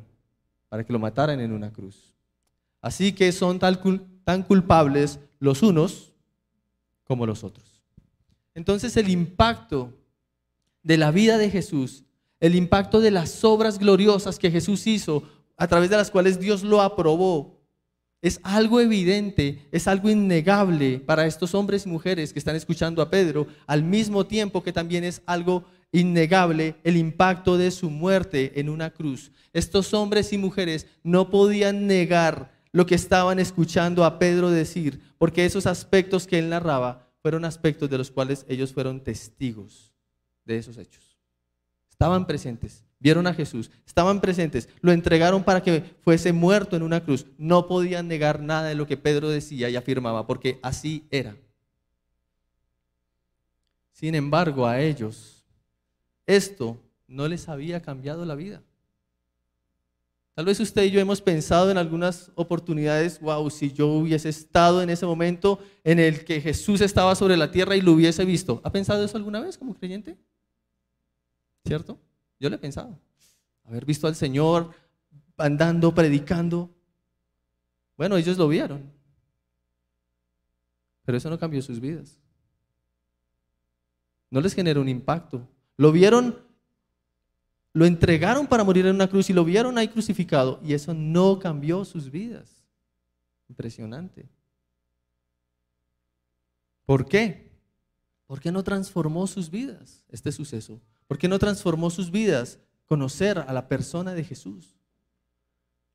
para 0.69 0.83
que 0.83 0.93
lo 0.93 0.99
mataran 0.99 1.39
en 1.39 1.51
una 1.51 1.71
cruz. 1.71 2.13
Así 2.81 3.13
que 3.13 3.31
son 3.31 3.59
tan 3.59 4.43
culpables 4.43 5.19
los 5.39 5.63
unos 5.63 6.13
como 7.03 7.25
los 7.25 7.43
otros. 7.43 7.81
Entonces 8.53 8.97
el 8.97 9.09
impacto 9.09 9.93
de 10.83 10.97
la 10.97 11.11
vida 11.11 11.37
de 11.37 11.49
Jesús, 11.49 12.03
el 12.39 12.55
impacto 12.55 13.01
de 13.01 13.11
las 13.11 13.43
obras 13.43 13.79
gloriosas 13.79 14.37
que 14.37 14.51
Jesús 14.51 14.85
hizo, 14.87 15.23
a 15.57 15.67
través 15.67 15.89
de 15.89 15.97
las 15.97 16.11
cuales 16.11 16.39
Dios 16.39 16.63
lo 16.63 16.81
aprobó, 16.81 17.55
es 18.21 18.39
algo 18.41 18.81
evidente, 18.81 19.67
es 19.71 19.87
algo 19.87 20.09
innegable 20.09 20.99
para 20.99 21.27
estos 21.27 21.53
hombres 21.53 21.85
y 21.85 21.89
mujeres 21.89 22.33
que 22.33 22.39
están 22.39 22.55
escuchando 22.55 23.01
a 23.01 23.09
Pedro, 23.11 23.45
al 23.67 23.83
mismo 23.83 24.25
tiempo 24.25 24.63
que 24.63 24.73
también 24.73 25.03
es 25.03 25.21
algo 25.27 25.65
innegable 25.91 26.75
el 26.83 26.97
impacto 26.97 27.57
de 27.57 27.69
su 27.69 27.89
muerte 27.89 28.59
en 28.59 28.69
una 28.69 28.89
cruz. 28.89 29.31
Estos 29.53 29.93
hombres 29.93 30.33
y 30.33 30.39
mujeres 30.39 30.87
no 31.03 31.29
podían 31.29 31.85
negar 31.85 32.51
lo 32.71 32.85
que 32.85 32.95
estaban 32.95 33.39
escuchando 33.39 34.03
a 34.03 34.17
Pedro 34.17 34.49
decir, 34.49 34.99
porque 35.17 35.45
esos 35.45 35.67
aspectos 35.67 36.25
que 36.27 36.39
él 36.39 36.49
narraba 36.49 37.07
fueron 37.21 37.45
aspectos 37.45 37.89
de 37.89 37.97
los 37.97 38.11
cuales 38.11 38.45
ellos 38.49 38.73
fueron 38.73 39.01
testigos 39.01 39.93
de 40.45 40.57
esos 40.57 40.77
hechos. 40.77 41.15
Estaban 41.89 42.27
presentes, 42.27 42.83
vieron 43.05 43.27
a 43.27 43.35
Jesús, 43.35 43.69
estaban 43.85 44.19
presentes, 44.19 44.67
lo 44.81 44.91
entregaron 44.91 45.43
para 45.43 45.61
que 45.61 45.83
fuese 46.01 46.33
muerto 46.33 46.75
en 46.75 46.81
una 46.81 47.03
cruz. 47.03 47.27
No 47.37 47.67
podían 47.67 48.07
negar 48.07 48.41
nada 48.41 48.69
de 48.69 48.73
lo 48.73 48.87
que 48.87 48.97
Pedro 48.97 49.29
decía 49.29 49.69
y 49.69 49.75
afirmaba, 49.75 50.25
porque 50.25 50.57
así 50.63 51.05
era. 51.11 51.37
Sin 53.91 54.15
embargo, 54.15 54.65
a 54.65 54.81
ellos 54.81 55.45
esto 56.25 56.81
no 57.05 57.27
les 57.27 57.47
había 57.47 57.79
cambiado 57.79 58.25
la 58.25 58.33
vida. 58.33 58.63
Tal 60.33 60.45
vez 60.45 60.59
usted 60.59 60.85
y 60.85 60.89
yo 60.89 60.99
hemos 60.99 61.21
pensado 61.21 61.69
en 61.69 61.77
algunas 61.77 62.31
oportunidades, 62.33 63.19
wow, 63.19 63.47
si 63.51 63.71
yo 63.71 63.87
hubiese 63.87 64.29
estado 64.29 64.81
en 64.81 64.89
ese 64.89 65.05
momento 65.05 65.59
en 65.83 65.99
el 65.99 66.25
que 66.25 66.41
Jesús 66.41 66.81
estaba 66.81 67.13
sobre 67.13 67.37
la 67.37 67.51
tierra 67.51 67.75
y 67.75 67.81
lo 67.81 67.91
hubiese 67.91 68.25
visto. 68.25 68.61
¿Ha 68.63 68.71
pensado 68.71 69.05
eso 69.05 69.15
alguna 69.15 69.41
vez 69.41 69.59
como 69.59 69.75
creyente? 69.75 70.17
¿Cierto? 71.67 71.99
Yo 72.39 72.49
lo 72.49 72.55
he 72.55 72.59
pensado. 72.59 72.99
Haber 73.63 73.85
visto 73.85 74.07
al 74.07 74.15
Señor 74.15 74.71
andando, 75.37 75.93
predicando. 75.93 76.69
Bueno, 77.97 78.17
ellos 78.17 78.37
lo 78.37 78.47
vieron. 78.47 78.91
Pero 81.03 81.17
eso 81.17 81.29
no 81.29 81.39
cambió 81.39 81.61
sus 81.61 81.79
vidas. 81.79 82.19
No 84.29 84.41
les 84.41 84.53
generó 84.53 84.81
un 84.81 84.89
impacto. 84.89 85.47
Lo 85.77 85.91
vieron 85.91 86.45
lo 87.75 87.85
entregaron 87.85 88.47
para 88.47 88.63
morir 88.63 88.85
en 88.85 88.95
una 88.95 89.09
cruz 89.09 89.29
y 89.29 89.33
lo 89.33 89.43
vieron 89.43 89.77
ahí 89.77 89.89
crucificado 89.89 90.61
y 90.63 90.73
eso 90.73 90.93
no 90.93 91.39
cambió 91.39 91.83
sus 91.83 92.09
vidas. 92.09 92.63
Impresionante. 93.49 94.29
¿Por 96.85 97.05
qué? 97.05 97.51
¿Por 98.27 98.39
qué 98.39 98.51
no 98.51 98.63
transformó 98.63 99.27
sus 99.27 99.49
vidas 99.49 100.03
este 100.09 100.31
suceso? 100.31 100.81
¿Por 101.07 101.17
qué 101.17 101.27
no 101.27 101.39
transformó 101.39 101.89
sus 101.89 102.11
vidas 102.11 102.59
conocer 102.85 103.37
a 103.37 103.53
la 103.53 103.67
persona 103.67 104.13
de 104.13 104.23
Jesús? 104.23 104.75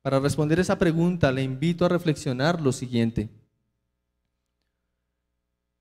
Para 0.01 0.19
responder 0.19 0.59
esa 0.59 0.79
pregunta 0.79 1.31
le 1.31 1.43
invito 1.43 1.85
a 1.85 1.89
reflexionar 1.89 2.61
lo 2.61 2.71
siguiente. 2.71 3.29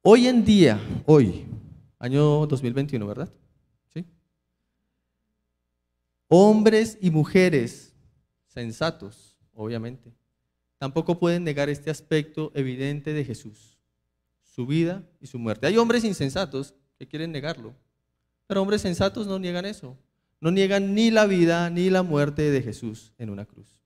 Hoy 0.02 0.26
en 0.26 0.44
día, 0.44 0.80
hoy, 1.06 1.46
año 1.98 2.46
2021, 2.46 3.06
¿verdad? 3.06 3.32
Hombres 6.32 6.96
y 7.00 7.10
mujeres 7.10 7.92
sensatos, 8.46 9.36
obviamente, 9.52 10.14
tampoco 10.78 11.18
pueden 11.18 11.42
negar 11.42 11.68
este 11.68 11.90
aspecto 11.90 12.52
evidente 12.54 13.12
de 13.12 13.24
Jesús, 13.24 13.79
su 14.60 14.66
vida 14.66 15.02
y 15.22 15.26
su 15.26 15.38
muerte. 15.38 15.66
Hay 15.66 15.78
hombres 15.78 16.04
insensatos 16.04 16.74
que 16.98 17.08
quieren 17.08 17.32
negarlo, 17.32 17.74
pero 18.46 18.60
hombres 18.60 18.82
sensatos 18.82 19.26
no 19.26 19.38
niegan 19.38 19.64
eso. 19.64 19.96
No 20.38 20.50
niegan 20.50 20.94
ni 20.94 21.10
la 21.10 21.24
vida 21.24 21.70
ni 21.70 21.88
la 21.88 22.02
muerte 22.02 22.50
de 22.50 22.60
Jesús 22.60 23.14
en 23.16 23.30
una 23.30 23.46
cruz. 23.46 23.80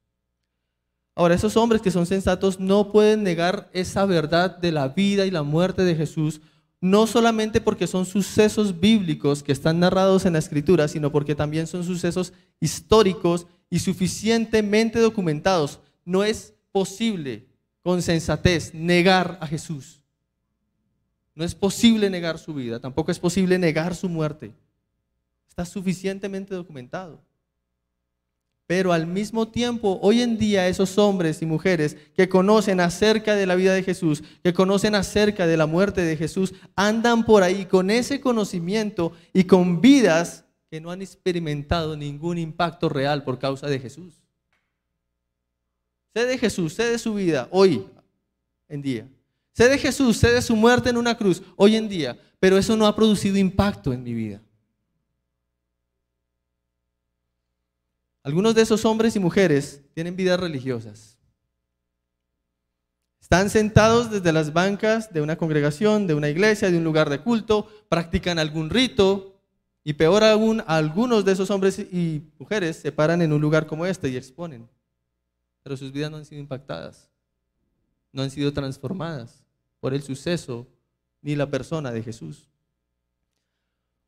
Ahora, 1.15 1.37
esos 1.37 1.57
hombres 1.57 1.81
que 1.81 1.93
son 1.93 2.07
sensatos 2.07 2.59
no 2.59 2.91
pueden 2.91 3.23
negar 3.23 3.71
esa 3.73 4.05
verdad 4.05 4.59
de 4.59 4.73
la 4.73 4.89
vida 4.89 5.27
y 5.27 5.31
la 5.31 5.45
muerte 5.45 5.85
de 5.85 5.95
Jesús 5.95 6.41
no 6.81 7.07
solamente 7.07 7.61
porque 7.61 7.87
son 7.87 8.05
sucesos 8.05 8.81
bíblicos 8.81 9.45
que 9.45 9.53
están 9.53 9.79
narrados 9.79 10.27
en 10.27 10.33
la 10.33 10.41
escritura, 10.41 10.89
sino 10.89 11.13
porque 11.13 11.37
también 11.37 11.69
son 11.69 11.85
sucesos 11.85 12.33
históricos 12.59 13.47
y 13.71 13.79
suficientemente 13.79 14.99
documentados. 14.99 15.79
No 16.05 16.25
es 16.25 16.53
posible 16.73 17.47
con 17.81 18.03
sensatez 18.03 18.75
negar 18.75 19.39
a 19.41 19.47
Jesús. 19.47 20.04
No 21.35 21.45
es 21.45 21.55
posible 21.55 22.09
negar 22.11 22.39
su 22.39 22.55
vida, 22.55 22.79
tampoco 22.79 23.11
es 23.11 23.19
posible 23.19 23.59
negar 23.59 23.95
su 23.95 24.09
muerte. 24.09 24.53
Está 25.49 25.65
suficientemente 25.65 26.55
documentado. 26.55 27.21
Pero 28.67 28.93
al 28.93 29.07
mismo 29.07 29.49
tiempo, 29.49 29.99
hoy 30.01 30.23
en 30.23 30.39
día 30.39 30.69
esos 30.69 30.97
hombres 30.97 31.43
y 31.43 31.47
mujeres 31.47 31.97
que 32.17 32.29
conocen 32.29 32.81
acerca 32.81 33.35
de 33.35 33.47
la 33.47 33.57
vida 33.57 33.75
de 33.75 33.83
Jesús, 33.83 34.23
que 34.43 34.55
conocen 34.55 34.95
acerca 34.95 35.47
de 35.47 35.57
la 35.57 35.67
muerte 35.67 36.01
de 36.01 36.17
Jesús, 36.17 36.55
andan 36.75 37.27
por 37.27 37.43
ahí 37.43 37.67
con 37.67 37.91
ese 37.91 38.21
conocimiento 38.21 39.13
y 39.35 39.45
con 39.45 39.83
vidas 39.83 40.45
que 40.71 40.81
no 40.81 40.91
han 40.91 41.03
experimentado 41.03 41.97
ningún 41.97 42.39
impacto 42.39 42.89
real 42.89 43.23
por 43.23 43.39
causa 43.39 43.67
de 43.67 43.79
Jesús. 43.79 44.15
Sé 46.15 46.25
de 46.25 46.39
Jesús, 46.39 46.73
sé 46.73 46.85
de 46.85 46.99
su 46.99 47.15
vida 47.15 47.49
hoy 47.51 47.87
en 48.69 48.81
día. 48.81 49.09
Sé 49.55 49.69
de 49.69 49.79
Jesús, 49.79 50.17
sé 50.17 50.33
de 50.33 50.43
su 50.43 50.57
muerte 50.57 50.91
en 50.91 50.97
una 50.97 51.17
cruz 51.17 51.41
hoy 51.55 51.77
en 51.77 51.89
día, 51.89 52.19
pero 52.41 52.59
eso 52.59 52.77
no 52.77 52.89
ha 52.89 52.97
producido 52.97 53.39
impacto 53.39 53.93
en 53.93 54.03
mi 54.03 54.13
vida. 54.13 54.43
Algunos 58.25 58.57
de 58.57 58.63
esos 58.63 58.85
hombres 58.85 59.15
y 59.15 59.21
mujeres 59.21 59.81
tienen 59.95 60.17
vidas 60.17 60.41
religiosas. 60.41 61.17
Están 63.21 63.49
sentados 63.49 64.11
desde 64.11 64.33
las 64.33 64.53
bancas 64.53 65.13
de 65.13 65.21
una 65.21 65.37
congregación, 65.37 66.09
de 66.09 66.15
una 66.15 66.29
iglesia, 66.29 66.69
de 66.69 66.77
un 66.77 66.85
lugar 66.85 67.09
de 67.09 67.21
culto, 67.21 67.69
practican 67.89 68.41
algún 68.41 68.71
rito 68.71 69.41
y 69.85 69.93
peor 69.93 70.25
aún, 70.25 70.65
algunos 70.67 71.25
de 71.25 71.31
esos 71.31 71.51
hombres 71.51 71.79
y 71.79 72.29
mujeres 72.41 72.79
se 72.79 72.91
paran 72.91 73.23
en 73.23 73.33
un 73.33 73.41
lugar 73.41 73.69
como 73.69 73.87
este 73.87 74.09
y 74.09 74.17
exponen. 74.17 74.69
Pero 75.63 75.77
sus 75.77 75.93
vidas 75.93 76.11
no 76.11 76.17
han 76.17 76.25
sido 76.25 76.41
impactadas, 76.41 77.09
no 78.11 78.23
han 78.23 78.31
sido 78.31 78.53
transformadas 78.53 79.44
por 79.85 79.93
el 79.93 80.03
suceso 80.03 80.67
ni 81.21 81.37
la 81.37 81.51
persona 81.51 81.93
de 81.93 82.03
Jesús. 82.03 82.49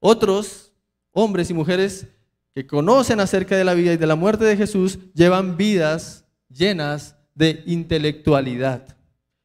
Otros 0.00 0.72
hombres 1.12 1.50
y 1.50 1.52
mujeres 1.52 2.06
que 2.54 2.66
conocen 2.66 3.20
acerca 3.20 3.58
de 3.58 3.64
la 3.64 3.74
vida 3.74 3.92
y 3.92 3.98
de 3.98 4.06
la 4.06 4.14
muerte 4.14 4.46
de 4.46 4.56
Jesús 4.56 4.98
llevan 5.12 5.58
vidas 5.58 6.24
llenas 6.48 7.14
de 7.34 7.62
intelectualidad. 7.66 8.96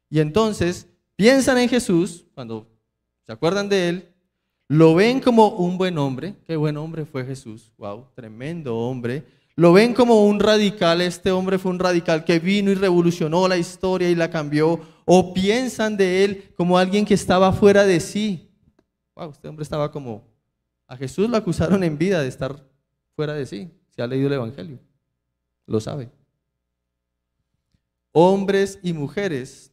Y 0.08 0.20
entonces 0.20 0.86
piensan 1.16 1.58
en 1.58 1.68
Jesús, 1.68 2.24
cuando 2.32 2.66
se 3.26 3.32
acuerdan 3.32 3.68
de 3.68 3.90
él, 3.90 4.08
lo 4.68 4.94
ven 4.94 5.20
como 5.20 5.48
un 5.48 5.76
buen 5.76 5.98
hombre, 5.98 6.36
qué 6.46 6.56
buen 6.56 6.78
hombre 6.78 7.04
fue 7.04 7.26
Jesús, 7.26 7.70
wow, 7.76 8.06
tremendo 8.14 8.74
hombre. 8.74 9.22
Lo 9.54 9.74
ven 9.74 9.92
como 9.92 10.24
un 10.24 10.40
radical, 10.40 11.02
este 11.02 11.30
hombre 11.30 11.58
fue 11.58 11.72
un 11.72 11.78
radical 11.78 12.24
que 12.24 12.38
vino 12.38 12.70
y 12.70 12.74
revolucionó 12.74 13.46
la 13.48 13.58
historia 13.58 14.08
y 14.08 14.14
la 14.14 14.30
cambió. 14.30 14.80
O 15.04 15.34
piensan 15.34 15.96
de 15.96 16.24
él 16.24 16.52
como 16.56 16.78
alguien 16.78 17.04
que 17.04 17.14
estaba 17.14 17.52
fuera 17.52 17.84
de 17.84 18.00
sí. 18.00 18.48
Wow, 19.14 19.30
este 19.30 19.48
hombre 19.48 19.62
estaba 19.62 19.90
como... 19.90 20.30
A 20.86 20.96
Jesús 20.96 21.28
lo 21.28 21.36
acusaron 21.36 21.82
en 21.84 21.96
vida 21.96 22.20
de 22.20 22.28
estar 22.28 22.62
fuera 23.14 23.34
de 23.34 23.46
sí, 23.46 23.70
si 23.94 24.02
ha 24.02 24.06
leído 24.06 24.26
el 24.26 24.34
Evangelio, 24.34 24.78
lo 25.66 25.80
sabe. 25.80 26.10
Hombres 28.12 28.78
y 28.82 28.92
mujeres 28.92 29.72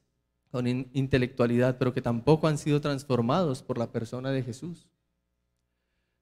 con 0.51 0.67
intelectualidad, 0.67 1.77
pero 1.77 1.93
que 1.93 2.01
tampoco 2.01 2.47
han 2.47 2.57
sido 2.57 2.81
transformados 2.81 3.61
por 3.61 3.77
la 3.77 3.91
persona 3.91 4.31
de 4.31 4.43
Jesús. 4.43 4.87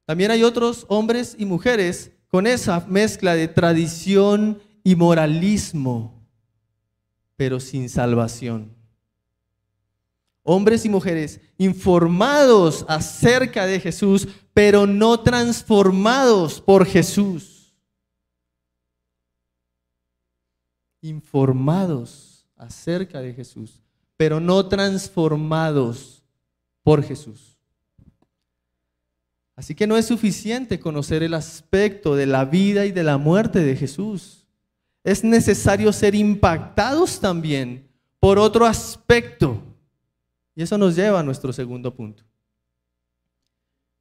También 0.05 0.31
hay 0.31 0.43
otros 0.43 0.85
hombres 0.89 1.35
y 1.37 1.45
mujeres 1.45 2.11
con 2.27 2.47
esa 2.47 2.85
mezcla 2.87 3.35
de 3.35 3.47
tradición 3.47 4.61
y 4.83 4.95
moralismo, 4.95 6.25
pero 7.35 7.59
sin 7.59 7.89
salvación. 7.89 8.76
Hombres 10.49 10.85
y 10.85 10.89
mujeres 10.89 11.41
informados 11.57 12.85
acerca 12.87 13.65
de 13.65 13.81
Jesús, 13.81 14.29
pero 14.53 14.87
no 14.87 15.19
transformados 15.19 16.61
por 16.61 16.85
Jesús. 16.85 17.75
Informados 21.01 22.47
acerca 22.55 23.19
de 23.19 23.33
Jesús, 23.33 23.83
pero 24.15 24.39
no 24.39 24.65
transformados 24.69 26.23
por 26.81 27.03
Jesús. 27.03 27.57
Así 29.57 29.75
que 29.75 29.85
no 29.85 29.97
es 29.97 30.05
suficiente 30.05 30.79
conocer 30.79 31.23
el 31.23 31.33
aspecto 31.33 32.15
de 32.15 32.25
la 32.25 32.45
vida 32.45 32.85
y 32.85 32.93
de 32.93 33.03
la 33.03 33.17
muerte 33.17 33.59
de 33.59 33.75
Jesús. 33.75 34.47
Es 35.03 35.25
necesario 35.25 35.91
ser 35.91 36.15
impactados 36.15 37.19
también 37.19 37.85
por 38.21 38.39
otro 38.39 38.65
aspecto. 38.65 39.61
Y 40.57 40.63
eso 40.63 40.75
nos 40.75 40.95
lleva 40.95 41.19
a 41.19 41.23
nuestro 41.23 41.53
segundo 41.53 41.93
punto. 41.93 42.23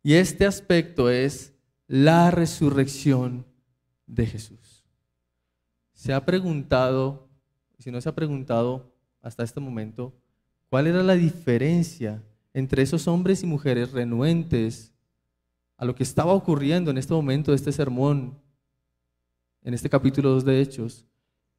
Y 0.03 0.15
este 0.15 0.47
aspecto 0.47 1.11
es 1.11 1.53
la 1.87 2.31
resurrección 2.31 3.45
de 4.07 4.25
Jesús. 4.25 4.83
Se 5.93 6.15
ha 6.15 6.25
preguntado, 6.25 7.29
si 7.79 7.91
no 7.91 8.01
se 8.01 8.09
ha 8.09 8.15
preguntado 8.15 8.91
hasta 9.21 9.45
este 9.45 9.61
momento, 9.61 10.15
cuál 10.71 10.87
era 10.87 11.03
la 11.03 11.13
diferencia 11.13 12.23
entre 12.55 12.81
esos 12.81 13.07
hombres 13.07 13.43
y 13.43 13.47
mujeres 13.47 13.93
renuentes 13.93 14.95
a 15.77 15.85
lo 15.85 15.95
que 15.95 16.05
estaba 16.05 16.33
ocurriendo 16.33 16.91
en 16.91 16.97
este 16.97 17.13
momento 17.13 17.51
de 17.51 17.57
este 17.57 17.71
sermón, 17.71 18.35
en 19.63 19.75
este 19.75 19.91
capítulo 19.91 20.31
2 20.31 20.47
de 20.47 20.63
Hechos, 20.63 21.05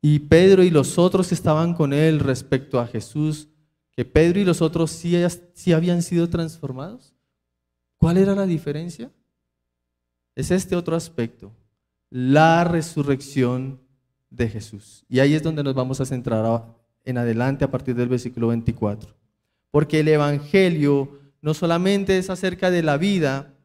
y 0.01 0.17
Pedro 0.17 0.63
y 0.63 0.71
los 0.71 0.97
otros 0.97 1.27
que 1.27 1.35
estaban 1.35 1.75
con 1.75 1.93
él 1.93 2.19
respecto 2.19 2.79
a 2.79 2.87
Jesús, 2.87 3.49
que 3.97 4.05
Pedro 4.05 4.39
y 4.39 4.45
los 4.45 4.61
otros 4.61 4.91
sí, 4.91 5.15
sí 5.55 5.73
habían 5.73 6.03
sido 6.03 6.29
transformados. 6.29 7.15
¿Cuál 7.97 8.17
era 8.17 8.35
la 8.35 8.45
diferencia? 8.45 9.09
Es 10.35 10.51
este 10.51 10.75
otro 10.75 10.95
aspecto, 10.95 11.51
la 12.11 12.63
resurrección 12.63 13.81
de 14.29 14.49
Jesús. 14.49 15.03
Y 15.09 15.17
ahí 15.17 15.33
es 15.33 15.41
donde 15.41 15.63
nos 15.63 15.73
vamos 15.73 15.99
a 15.99 16.05
centrar 16.05 16.63
en 17.05 17.17
adelante 17.17 17.65
a 17.65 17.71
partir 17.71 17.95
del 17.95 18.07
versículo 18.07 18.49
24. 18.49 19.15
Porque 19.71 20.01
el 20.01 20.09
Evangelio 20.09 21.17
no 21.41 21.55
solamente 21.55 22.19
es 22.19 22.29
acerca 22.29 22.69
de 22.69 22.83
la 22.83 22.97
vida 22.97 23.55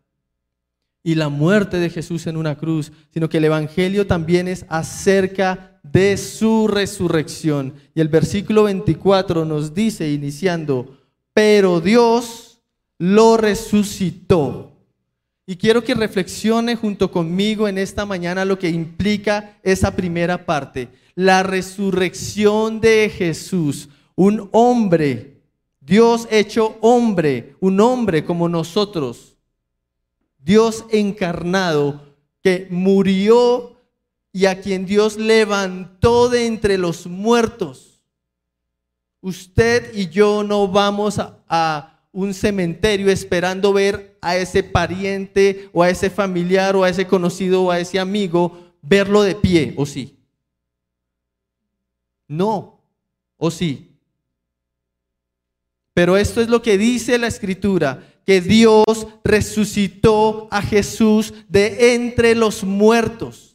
y 1.03 1.15
la 1.15 1.29
muerte 1.29 1.77
de 1.77 1.91
Jesús 1.91 2.27
en 2.27 2.39
una 2.39 2.57
cruz, 2.57 2.91
sino 3.11 3.29
que 3.29 3.37
el 3.37 3.45
Evangelio 3.45 4.07
también 4.07 4.49
es 4.49 4.65
acerca 4.71 5.72
de 5.83 6.17
su 6.17 6.69
resurrección. 6.69 7.75
Y 7.95 8.01
el 8.01 8.09
versículo 8.09 8.65
24 8.65 9.45
nos 9.45 9.75
dice, 9.75 10.11
iniciando, 10.11 10.99
pero 11.35 11.81
Dios 11.81 12.61
lo 12.99 13.37
resucitó. 13.37 14.73
Y 15.45 15.57
quiero 15.57 15.83
que 15.83 15.95
reflexione 15.95 16.77
junto 16.77 17.11
conmigo 17.11 17.67
en 17.67 17.79
esta 17.79 18.07
mañana 18.07 18.45
lo 18.45 18.59
que 18.59 18.71
implica 18.71 19.59
esa 19.63 19.97
primera 19.97 20.47
parte, 20.47 20.89
la 21.15 21.43
resurrección 21.43 22.81
de 22.81 23.11
Jesús, 23.11 23.89
un 24.15 24.49
hombre, 24.53 25.41
Dios 25.81 26.29
hecho 26.31 26.77
hombre, 26.81 27.57
un 27.61 27.81
hombre 27.81 28.25
como 28.25 28.49
nosotros, 28.49 29.37
Dios 30.39 30.85
encarnado 30.91 32.15
que 32.43 32.69
murió 32.71 33.72
y 34.33 34.47
a 34.47 34.61
quien 34.61 34.87
Dios 34.87 35.17
levantó 35.17 36.29
de 36.29 36.47
entre 36.47 36.79
los 36.79 37.07
muertos. 37.07 38.01
Usted 39.21 39.95
y 39.95 40.09
yo 40.09 40.43
no 40.43 40.67
vamos 40.69 41.19
a, 41.19 41.89
un 42.15 42.35
cementerio 42.35 43.11
esperando 43.11 43.73
ver 43.73 44.19
a 44.21 44.37
ese 44.37 44.63
pariente 44.63 45.71
o 45.73 45.83
a 45.83 45.89
ese 45.89 46.11
familiar 46.11 46.77
o 46.77 46.85
a 46.85 46.91
ese 46.91 47.07
conocido 47.07 47.63
o 47.63 47.71
a 47.71 47.81
ese 47.81 47.99
amigo 47.99 48.75
verlo 48.83 49.23
de 49.23 49.35
pie, 49.35 49.73
¿o 49.79 49.87
sí? 49.87 50.19
No, 52.29 52.83
¿o 53.39 53.51
sí? 53.51 53.97
Pero 55.95 56.19
esto 56.19 56.43
es 56.43 56.49
lo 56.49 56.61
que 56.61 56.77
dice 56.77 57.17
la 57.17 57.29
escritura, 57.29 58.07
que 58.27 58.43
Dios 58.43 58.85
resucitó 59.25 60.49
a 60.51 60.61
Jesús 60.61 61.33
de 61.49 61.95
entre 61.95 62.35
los 62.35 62.63
muertos. 62.63 63.52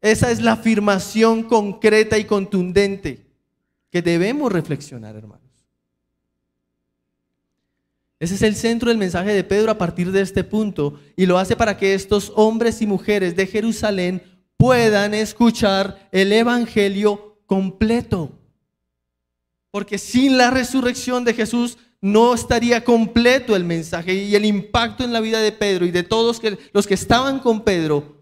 Esa 0.00 0.30
es 0.30 0.40
la 0.40 0.52
afirmación 0.52 1.42
concreta 1.42 2.16
y 2.18 2.24
contundente 2.24 3.26
que 3.90 4.00
debemos 4.02 4.50
reflexionar, 4.50 5.16
hermano. 5.16 5.40
Ese 8.18 8.34
es 8.34 8.42
el 8.42 8.54
centro 8.54 8.90
del 8.90 8.98
mensaje 8.98 9.32
de 9.32 9.44
Pedro 9.44 9.70
a 9.70 9.78
partir 9.78 10.12
de 10.12 10.20
este 10.20 10.44
punto 10.44 11.00
y 11.16 11.24
lo 11.24 11.38
hace 11.38 11.56
para 11.56 11.76
que 11.78 11.94
estos 11.94 12.32
hombres 12.36 12.82
y 12.82 12.86
mujeres 12.86 13.34
de 13.34 13.46
Jerusalén 13.46 14.22
puedan 14.58 15.14
escuchar 15.14 16.08
el 16.12 16.32
Evangelio 16.32 17.38
completo. 17.46 18.38
Porque 19.70 19.96
sin 19.96 20.36
la 20.36 20.50
resurrección 20.50 21.24
de 21.24 21.32
Jesús 21.32 21.78
no 22.02 22.34
estaría 22.34 22.84
completo 22.84 23.56
el 23.56 23.64
mensaje 23.64 24.14
y 24.14 24.34
el 24.34 24.44
impacto 24.44 25.02
en 25.02 25.12
la 25.12 25.20
vida 25.20 25.40
de 25.40 25.52
Pedro 25.52 25.86
y 25.86 25.90
de 25.90 26.02
todos 26.02 26.42
los 26.72 26.86
que 26.86 26.94
estaban 26.94 27.40
con 27.40 27.62
Pedro 27.62 28.19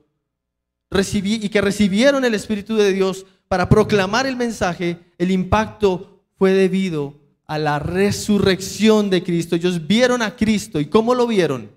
y 0.91 1.49
que 1.49 1.61
recibieron 1.61 2.25
el 2.25 2.35
Espíritu 2.35 2.77
de 2.77 2.93
Dios 2.93 3.27
para 3.47 3.69
proclamar 3.69 4.27
el 4.27 4.37
mensaje, 4.37 4.99
el 5.19 5.31
impacto 5.31 6.23
fue 6.37 6.53
debido 6.53 7.15
a 7.47 7.59
la 7.59 7.79
resurrección 7.79 9.11
de 9.11 9.23
Cristo. 9.23 9.57
Ellos 9.57 9.87
vieron 9.87 10.23
a 10.23 10.37
Cristo 10.37 10.81
y 10.81 10.87
cómo 10.87 11.15
lo 11.15 11.27
vieron 11.27 11.71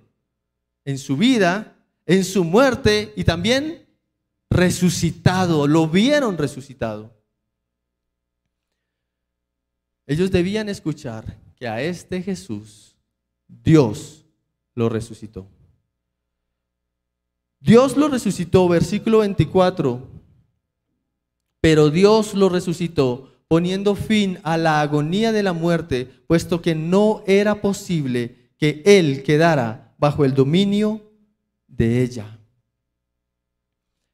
en 0.85 0.97
su 0.97 1.17
vida, 1.17 1.75
en 2.05 2.23
su 2.23 2.43
muerte 2.43 3.13
y 3.15 3.23
también 3.23 3.85
resucitado, 4.49 5.67
lo 5.67 5.87
vieron 5.87 6.37
resucitado. 6.37 7.13
Ellos 10.07 10.31
debían 10.31 10.67
escuchar 10.67 11.37
que 11.55 11.67
a 11.67 11.81
este 11.81 12.21
Jesús 12.21 12.97
Dios 13.47 14.25
lo 14.75 14.89
resucitó. 14.89 15.47
Dios 17.61 17.95
lo 17.95 18.07
resucitó, 18.07 18.67
versículo 18.67 19.19
24, 19.19 20.01
pero 21.61 21.91
Dios 21.91 22.33
lo 22.33 22.49
resucitó 22.49 23.31
poniendo 23.47 23.95
fin 23.95 24.39
a 24.43 24.57
la 24.57 24.81
agonía 24.81 25.31
de 25.31 25.43
la 25.43 25.53
muerte, 25.53 26.09
puesto 26.25 26.61
que 26.61 26.73
no 26.73 27.21
era 27.27 27.61
posible 27.61 28.51
que 28.57 28.81
Él 28.85 29.23
quedara 29.23 29.93
bajo 29.97 30.25
el 30.25 30.33
dominio 30.33 31.01
de 31.67 32.01
ella. 32.01 32.39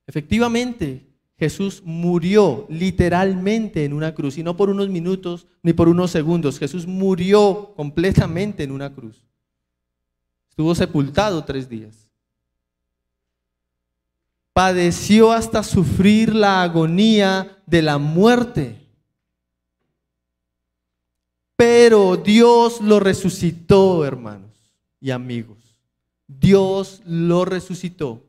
Efectivamente, 0.08 1.08
Jesús 1.38 1.84
murió 1.86 2.66
literalmente 2.68 3.86
en 3.86 3.94
una 3.94 4.14
cruz, 4.16 4.38
y 4.38 4.44
no 4.44 4.58
por 4.58 4.70
unos 4.70 4.90
minutos 4.90 5.46
ni 5.62 5.72
por 5.72 5.88
unos 5.88 6.12
segundos. 6.12 6.58
Jesús 6.58 6.88
murió 6.88 7.74
completamente 7.76 8.64
en 8.64 8.72
una 8.72 8.92
cruz. 8.94 9.24
Estuvo 10.50 10.74
sepultado 10.74 11.44
tres 11.44 11.70
días. 11.70 12.07
Padeció 14.58 15.34
hasta 15.34 15.62
sufrir 15.62 16.34
la 16.34 16.64
agonía 16.64 17.62
de 17.68 17.84
la 17.84 18.00
muerte. 18.00 18.76
Pero 21.56 22.18
Dios 22.18 22.82
lo 22.82 23.00
resucitó, 23.00 24.04
hermanos 24.04 24.50
y 25.00 25.12
amigos. 25.12 25.60
Dios 26.28 27.04
lo 27.06 27.46
resucitó. 27.46 28.24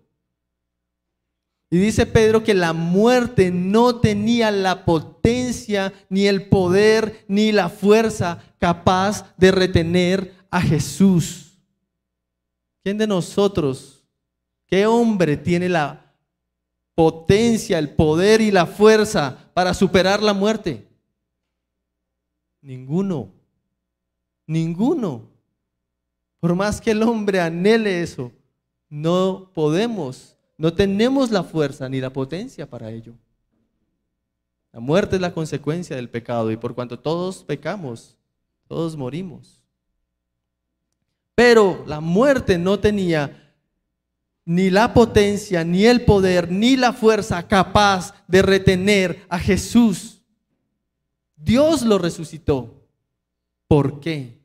Y 1.70 1.78
dice 1.78 2.04
Pedro 2.04 2.44
que 2.44 2.52
la 2.52 2.74
muerte 2.74 3.50
no 3.50 3.96
tenía 3.96 4.50
la 4.50 4.84
potencia, 4.84 5.94
ni 6.10 6.26
el 6.26 6.50
poder, 6.50 7.24
ni 7.26 7.52
la 7.52 7.70
fuerza 7.70 8.44
capaz 8.58 9.34
de 9.38 9.50
retener 9.50 10.34
a 10.50 10.60
Jesús. 10.60 11.58
¿Quién 12.82 12.98
de 12.98 13.06
nosotros, 13.06 14.04
qué 14.66 14.84
hombre 14.84 15.38
tiene 15.38 15.70
la 15.70 16.04
potencia, 16.98 17.78
el 17.78 17.90
poder 17.90 18.40
y 18.40 18.50
la 18.50 18.66
fuerza 18.66 19.38
para 19.54 19.72
superar 19.72 20.20
la 20.20 20.34
muerte? 20.34 20.84
Ninguno. 22.60 23.30
Ninguno. 24.48 25.22
Por 26.40 26.56
más 26.56 26.80
que 26.80 26.90
el 26.90 27.04
hombre 27.04 27.38
anhele 27.38 28.02
eso, 28.02 28.32
no 28.88 29.52
podemos 29.54 30.34
no 30.56 30.74
tenemos 30.74 31.30
la 31.30 31.44
fuerza 31.44 31.88
ni 31.88 32.00
la 32.00 32.12
potencia 32.12 32.68
para 32.68 32.90
ello. 32.90 33.14
La 34.72 34.80
muerte 34.80 35.14
es 35.14 35.22
la 35.22 35.32
consecuencia 35.32 35.94
del 35.94 36.10
pecado 36.10 36.50
y 36.50 36.56
por 36.56 36.74
cuanto 36.74 36.98
todos 36.98 37.44
pecamos, 37.44 38.18
todos 38.66 38.96
morimos. 38.96 39.62
Pero 41.36 41.84
la 41.86 42.00
muerte 42.00 42.58
no 42.58 42.80
tenía 42.80 43.47
ni 44.48 44.70
la 44.70 44.94
potencia, 44.94 45.62
ni 45.62 45.84
el 45.84 46.06
poder, 46.06 46.50
ni 46.50 46.74
la 46.74 46.94
fuerza 46.94 47.46
capaz 47.46 48.14
de 48.26 48.40
retener 48.40 49.26
a 49.28 49.38
Jesús. 49.38 50.22
Dios 51.36 51.82
lo 51.82 51.98
resucitó. 51.98 52.82
¿Por 53.66 54.00
qué? 54.00 54.38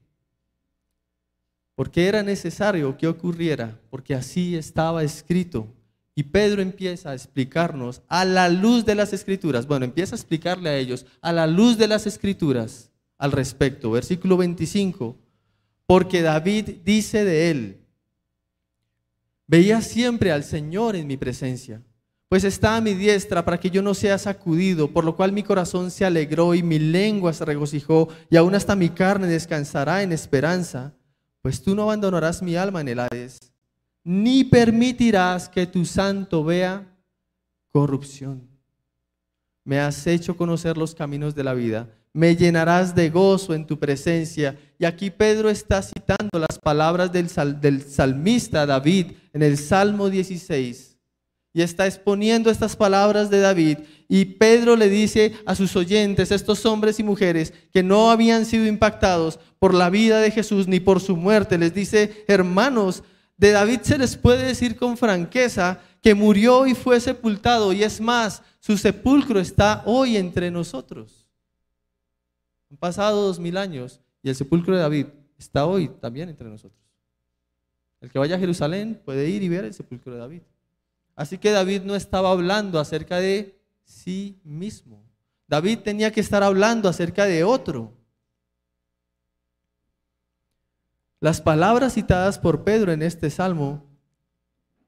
Porque 1.74 2.06
era 2.06 2.22
necesario 2.22 2.98
que 2.98 3.08
ocurriera, 3.08 3.80
porque 3.89 4.13
así 4.13 4.58
estaba 4.58 5.04
escrito. 5.04 5.74
Y 6.16 6.24
Pedro 6.24 6.62
empieza 6.62 7.12
a 7.12 7.16
explicarnos 7.16 8.02
a 8.10 8.26
la 8.26 8.50
luz 8.50 8.84
de 8.84 8.96
las 8.96 9.13
escrituras, 9.13 9.68
bueno, 9.68 9.86
empieza 9.86 10.16
a 10.16 10.20
explicarle 10.20 10.70
a 10.70 10.78
ellos 10.78 11.06
a 11.22 11.32
la 11.32 11.48
luz 11.48 11.78
de 11.78 11.88
las 11.88 12.06
escrituras 12.08 12.92
al 13.18 13.32
respecto. 13.32 13.92
Versículo 13.92 14.36
25, 14.36 15.16
porque 15.86 16.22
David 16.22 16.82
dice 16.84 17.24
de 17.24 17.52
él, 17.52 17.83
veía 19.54 19.82
siempre 19.82 20.32
al 20.32 20.44
Señor 20.44 20.96
en 20.96 21.06
mi 21.06 21.16
presencia, 21.16 21.80
pues 22.28 22.44
está 22.44 22.76
a 22.76 22.82
mi 22.82 22.96
diestra 22.96 23.46
para 23.46 23.60
que 23.60 23.70
yo 23.70 23.84
no 23.84 23.94
sea 23.94 24.18
sacudido, 24.18 24.92
por 24.92 25.04
lo 25.04 25.16
cual 25.16 25.32
mi 25.32 25.44
corazón 25.44 25.92
se 25.92 26.04
alegró 26.04 26.56
y 26.56 26.63
mi 26.63 26.80
lengua 26.80 27.34
se 27.34 27.46
regocijó, 27.46 28.10
y 28.32 28.36
aún 28.36 28.56
hasta 28.56 28.76
mi 28.76 28.89
carne 28.89 29.28
descansará 29.28 30.02
en 30.02 30.12
esperanza, 30.12 30.96
pues 31.44 31.62
tú 31.62 31.76
no 31.76 31.84
abandonarás 31.84 32.42
mi 32.42 32.56
alma 32.56 32.82
en 32.82 32.88
el 32.88 33.00
Hades 33.00 33.54
ni 34.04 34.44
permitirás 34.44 35.48
que 35.48 35.68
tu 35.68 35.86
santo 35.86 36.44
vea 36.44 36.84
corrupción. 37.72 38.50
Me 39.63 39.80
has 39.80 40.08
hecho 40.08 40.36
conocer 40.36 40.78
los 40.78 40.96
caminos 40.96 41.36
de 41.36 41.44
la 41.44 41.54
vida, 41.54 41.89
me 42.12 42.36
llenarás 42.36 42.96
de 42.96 43.12
gozo 43.12 43.54
en 43.54 43.68
tu 43.68 43.78
presencia. 43.78 44.58
Y 44.80 44.86
aquí 44.86 45.12
Pedro 45.12 45.52
está 45.52 45.84
citando 45.84 46.39
las 46.39 46.58
palabras 46.58 47.12
del, 47.12 47.30
del 47.62 47.84
salmista 47.84 48.66
David 48.66 49.12
en 49.34 49.43
el 49.43 49.58
Salmo 49.58 50.10
16. 50.10 50.98
Y 51.56 51.62
está 51.62 51.86
exponiendo 51.86 52.50
estas 52.50 52.76
palabras 52.76 53.30
de 53.30 53.39
David. 53.39 53.80
Y 54.08 54.26
Pedro 54.26 54.76
le 54.76 54.89
dice 54.89 55.34
a 55.46 55.54
sus 55.54 55.76
oyentes, 55.76 56.32
estos 56.32 56.65
hombres 56.65 57.00
y 57.00 57.04
mujeres 57.04 57.54
que 57.72 57.84
no 57.84 58.10
habían 58.10 58.46
sido 58.46 58.65
impactados 58.65 59.39
por 59.60 59.74
la 59.74 59.89
vida 59.89 60.19
de 60.19 60.32
Jesús 60.32 60.67
ni 60.67 60.80
por 60.80 61.00
su 61.00 61.15
muerte, 61.15 61.58
les 61.58 61.74
dice, 61.74 62.26
hermanos, 62.28 63.04
de 63.38 63.52
David 63.52 63.82
se 63.84 63.98
les 63.98 64.15
puede 64.15 64.46
decir 64.46 64.76
con 64.76 64.98
franqueza 64.98 65.80
que 66.02 66.15
murió 66.15 66.67
y 66.67 66.76
fue 66.76 67.00
sepultado, 67.00 67.72
y 67.72 67.84
es 67.84 68.02
más, 68.02 68.43
su 68.60 68.78
sepulcro 68.78 69.39
está 69.39 69.84
hoy 69.86 70.17
entre 70.17 70.52
nosotros. 70.52 71.30
Han 72.69 72.78
pasado 72.78 73.22
dos 73.28 73.39
mil 73.39 73.58
años 73.58 74.02
y 74.22 74.30
el 74.30 74.36
sepulcro 74.36 74.76
de 74.76 74.82
David 74.82 75.06
está 75.38 75.65
hoy 75.65 75.89
también 76.02 76.30
entre 76.30 76.50
nosotros. 76.50 76.83
El 78.04 78.12
que 78.12 78.20
vaya 78.20 78.36
a 78.36 78.39
Jerusalén 78.39 79.02
puede 79.06 79.30
ir 79.30 79.44
y 79.44 79.48
ver 79.48 79.63
el 79.63 79.74
sepulcro 79.74 80.12
de 80.12 80.20
David. 80.20 80.42
Así 81.16 81.38
que 81.38 81.52
David 81.52 81.84
no 81.84 81.96
estaba 81.96 82.32
hablando 82.32 82.78
acerca 82.78 83.18
de 83.18 83.58
sí 83.86 84.42
mismo. 84.44 85.02
David 85.48 85.80
tenía 85.80 86.12
que 86.12 86.20
estar 86.20 86.44
hablando 86.44 86.89
acerca 86.89 87.24
de 87.24 87.46
otro. 87.46 87.94
Las 91.22 91.39
palabras 91.39 91.94
citadas 91.94 92.39
por 92.39 92.66
Pedro 92.66 92.92
en 92.92 93.04
este 93.04 93.30
salmo 93.30 93.86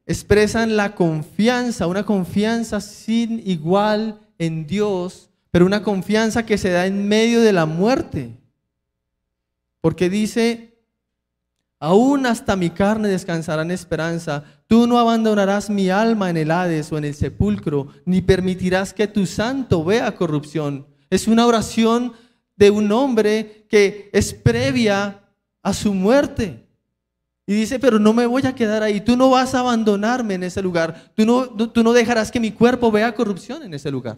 expresan 0.06 0.76
la 0.76 0.94
confianza, 0.94 1.88
una 1.88 2.06
confianza 2.06 2.82
sin 2.82 3.42
igual 3.48 4.20
en 4.38 4.68
Dios, 4.68 5.30
pero 5.52 5.66
una 5.66 5.84
confianza 5.84 6.46
que 6.46 6.58
se 6.58 6.72
da 6.72 6.86
en 6.86 7.08
medio 7.08 7.40
de 7.40 7.54
la 7.54 7.66
muerte. 7.66 8.38
Porque 9.80 10.10
dice, 10.10 10.75
aún 11.86 12.26
hasta 12.26 12.56
mi 12.56 12.72
carne 12.72 13.10
descansará 13.10 13.62
en 13.62 13.70
esperanza, 13.70 14.44
tú 14.66 14.88
no 14.88 14.98
abandonarás 14.98 15.70
mi 15.70 15.92
alma 15.92 16.32
en 16.32 16.38
el 16.38 16.50
Hades 16.50 16.92
o 16.92 16.98
en 16.98 17.06
el 17.06 17.14
sepulcro, 17.14 17.90
ni 18.06 18.24
permitirás 18.24 18.92
que 18.92 19.08
tu 19.08 19.28
santo 19.28 19.84
vea 19.84 20.16
corrupción. 20.16 20.88
Es 21.12 21.28
una 21.28 21.46
oración 21.46 22.14
de 22.56 22.72
un 22.72 22.92
hombre 22.92 23.68
que 23.70 24.10
es 24.14 24.34
previa 24.34 25.30
a 25.62 25.74
su 25.74 25.94
muerte. 25.94 26.66
Y 27.46 27.54
dice, 27.54 27.78
pero 27.78 28.00
no 28.00 28.14
me 28.14 28.26
voy 28.26 28.48
a 28.48 28.56
quedar 28.56 28.82
ahí, 28.82 29.00
tú 29.00 29.16
no 29.16 29.30
vas 29.30 29.54
a 29.54 29.60
abandonarme 29.60 30.34
en 30.34 30.44
ese 30.44 30.64
lugar, 30.64 31.12
tú 31.16 31.24
no, 31.24 31.48
tú 31.48 31.84
no 31.84 31.94
dejarás 31.94 32.32
que 32.32 32.40
mi 32.40 32.52
cuerpo 32.52 32.92
vea 32.92 33.14
corrupción 33.14 33.62
en 33.62 33.76
ese 33.76 33.92
lugar. 33.92 34.18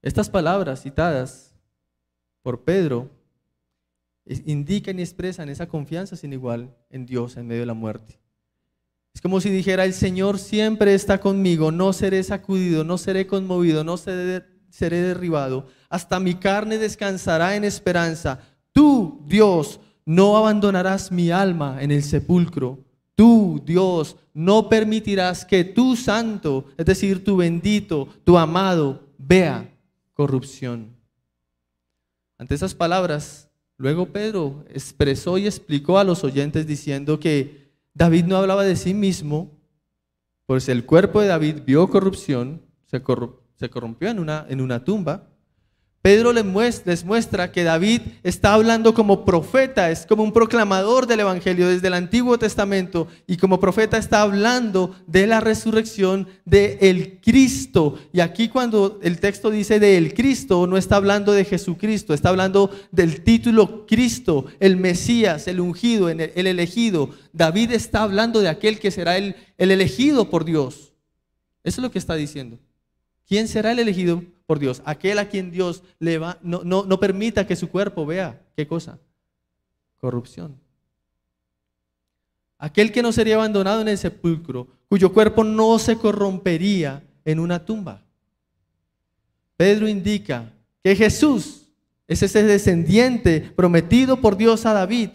Estas 0.00 0.30
palabras 0.30 0.80
citadas 0.80 1.54
por 2.40 2.62
Pedro 2.62 3.10
indican 4.26 4.98
y 4.98 5.02
expresan 5.02 5.48
esa 5.48 5.68
confianza 5.68 6.16
sin 6.16 6.32
igual 6.32 6.74
en 6.90 7.06
Dios 7.06 7.36
en 7.36 7.46
medio 7.46 7.60
de 7.60 7.66
la 7.66 7.74
muerte. 7.74 8.18
Es 9.14 9.22
como 9.22 9.40
si 9.40 9.48
dijera, 9.48 9.84
el 9.84 9.94
Señor 9.94 10.38
siempre 10.38 10.94
está 10.94 11.20
conmigo, 11.20 11.72
no 11.72 11.92
seré 11.92 12.22
sacudido, 12.22 12.84
no 12.84 12.98
seré 12.98 13.26
conmovido, 13.26 13.82
no 13.82 13.96
seré 13.96 14.42
derribado, 14.70 15.68
hasta 15.88 16.20
mi 16.20 16.34
carne 16.34 16.76
descansará 16.76 17.56
en 17.56 17.64
esperanza. 17.64 18.40
Tú, 18.72 19.24
Dios, 19.26 19.80
no 20.04 20.36
abandonarás 20.36 21.10
mi 21.10 21.30
alma 21.30 21.78
en 21.80 21.92
el 21.92 22.02
sepulcro. 22.02 22.84
Tú, 23.14 23.62
Dios, 23.64 24.16
no 24.34 24.68
permitirás 24.68 25.46
que 25.46 25.64
tu 25.64 25.96
santo, 25.96 26.66
es 26.76 26.84
decir, 26.84 27.24
tu 27.24 27.38
bendito, 27.38 28.08
tu 28.22 28.36
amado, 28.36 29.08
vea 29.16 29.74
corrupción. 30.12 30.94
Ante 32.36 32.54
esas 32.54 32.74
palabras, 32.74 33.45
luego 33.76 34.06
Pedro 34.06 34.64
expresó 34.68 35.38
y 35.38 35.46
explicó 35.46 35.98
a 35.98 36.04
los 36.04 36.24
oyentes 36.24 36.66
diciendo 36.66 37.20
que 37.20 37.72
David 37.94 38.24
no 38.24 38.36
hablaba 38.36 38.64
de 38.64 38.76
sí 38.76 38.94
mismo, 38.94 39.50
pues 40.46 40.68
el 40.68 40.84
cuerpo 40.84 41.20
de 41.20 41.28
David 41.28 41.62
vio 41.66 41.88
corrupción, 41.88 42.62
se, 42.86 43.00
corrompió 43.02 44.08
en 44.08 44.18
una, 44.18 44.46
en 44.48 44.60
una 44.60 44.84
tumba, 44.84 45.28
Pedro 46.06 46.32
les 46.32 46.44
muestra, 47.04 47.50
que 47.50 47.64
David 47.64 48.00
está 48.22 48.54
hablando 48.54 48.94
como 48.94 49.24
profeta, 49.24 49.90
es 49.90 50.06
como 50.06 50.22
un 50.22 50.32
proclamador 50.32 51.08
del 51.08 51.18
Evangelio 51.18 51.66
desde 51.66 51.88
el 51.88 51.94
Antiguo 51.94 52.38
Testamento 52.38 53.08
y 53.26 53.38
como 53.38 53.58
profeta 53.58 53.98
está 53.98 54.20
hablando 54.20 54.94
de 55.08 55.26
la 55.26 55.40
resurrección 55.40 56.28
de 56.44 56.78
el 56.80 57.18
Cristo. 57.20 57.98
Y 58.12 58.20
aquí 58.20 58.48
cuando 58.48 59.00
el 59.02 59.18
texto 59.18 59.50
dice 59.50 59.80
de 59.80 59.98
el 59.98 60.14
Cristo, 60.14 60.68
no 60.68 60.76
está 60.76 60.94
hablando 60.94 61.32
de 61.32 61.44
Jesucristo, 61.44 62.14
está 62.14 62.28
hablando 62.28 62.70
del 62.92 63.24
título 63.24 63.84
Cristo, 63.84 64.44
el 64.60 64.76
Mesías, 64.76 65.48
el 65.48 65.58
ungido, 65.58 66.08
el 66.08 66.20
elegido. 66.20 67.10
David 67.32 67.72
está 67.72 68.04
hablando 68.04 68.40
de 68.40 68.48
aquel 68.48 68.78
que 68.78 68.92
será 68.92 69.16
el, 69.16 69.34
el 69.58 69.72
elegido 69.72 70.30
por 70.30 70.44
Dios. 70.44 70.92
Eso 71.64 71.80
es 71.80 71.82
lo 71.82 71.90
que 71.90 71.98
está 71.98 72.14
diciendo. 72.14 72.60
¿Quién 73.26 73.48
será 73.48 73.72
el 73.72 73.80
elegido 73.80 74.22
por 74.46 74.58
Dios? 74.58 74.82
Aquel 74.84 75.18
a 75.18 75.28
quien 75.28 75.50
Dios 75.50 75.82
le 75.98 76.18
va, 76.18 76.38
no, 76.42 76.62
no, 76.64 76.84
no 76.84 77.00
permita 77.00 77.46
que 77.46 77.56
su 77.56 77.68
cuerpo 77.68 78.06
vea. 78.06 78.42
¿Qué 78.56 78.66
cosa? 78.66 78.98
Corrupción. 79.98 80.58
Aquel 82.58 82.92
que 82.92 83.02
no 83.02 83.12
sería 83.12 83.34
abandonado 83.34 83.82
en 83.82 83.88
el 83.88 83.98
sepulcro, 83.98 84.68
cuyo 84.88 85.12
cuerpo 85.12 85.44
no 85.44 85.78
se 85.78 85.96
corrompería 85.96 87.02
en 87.24 87.38
una 87.38 87.64
tumba. 87.64 88.02
Pedro 89.56 89.88
indica 89.88 90.52
que 90.82 90.96
Jesús 90.96 91.66
es 92.08 92.22
ese 92.22 92.42
descendiente 92.44 93.40
prometido 93.40 94.20
por 94.20 94.36
Dios 94.36 94.64
a 94.64 94.72
David, 94.72 95.10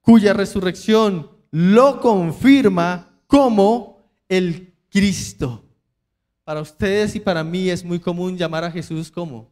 cuya 0.00 0.32
resurrección 0.32 1.30
lo 1.50 2.00
confirma 2.00 3.18
como 3.26 4.10
el 4.28 4.74
Cristo. 4.90 5.63
Para 6.44 6.60
ustedes 6.60 7.16
y 7.16 7.20
para 7.20 7.42
mí 7.42 7.70
es 7.70 7.84
muy 7.84 7.98
común 7.98 8.36
llamar 8.36 8.64
a 8.64 8.70
Jesús 8.70 9.10
como 9.10 9.50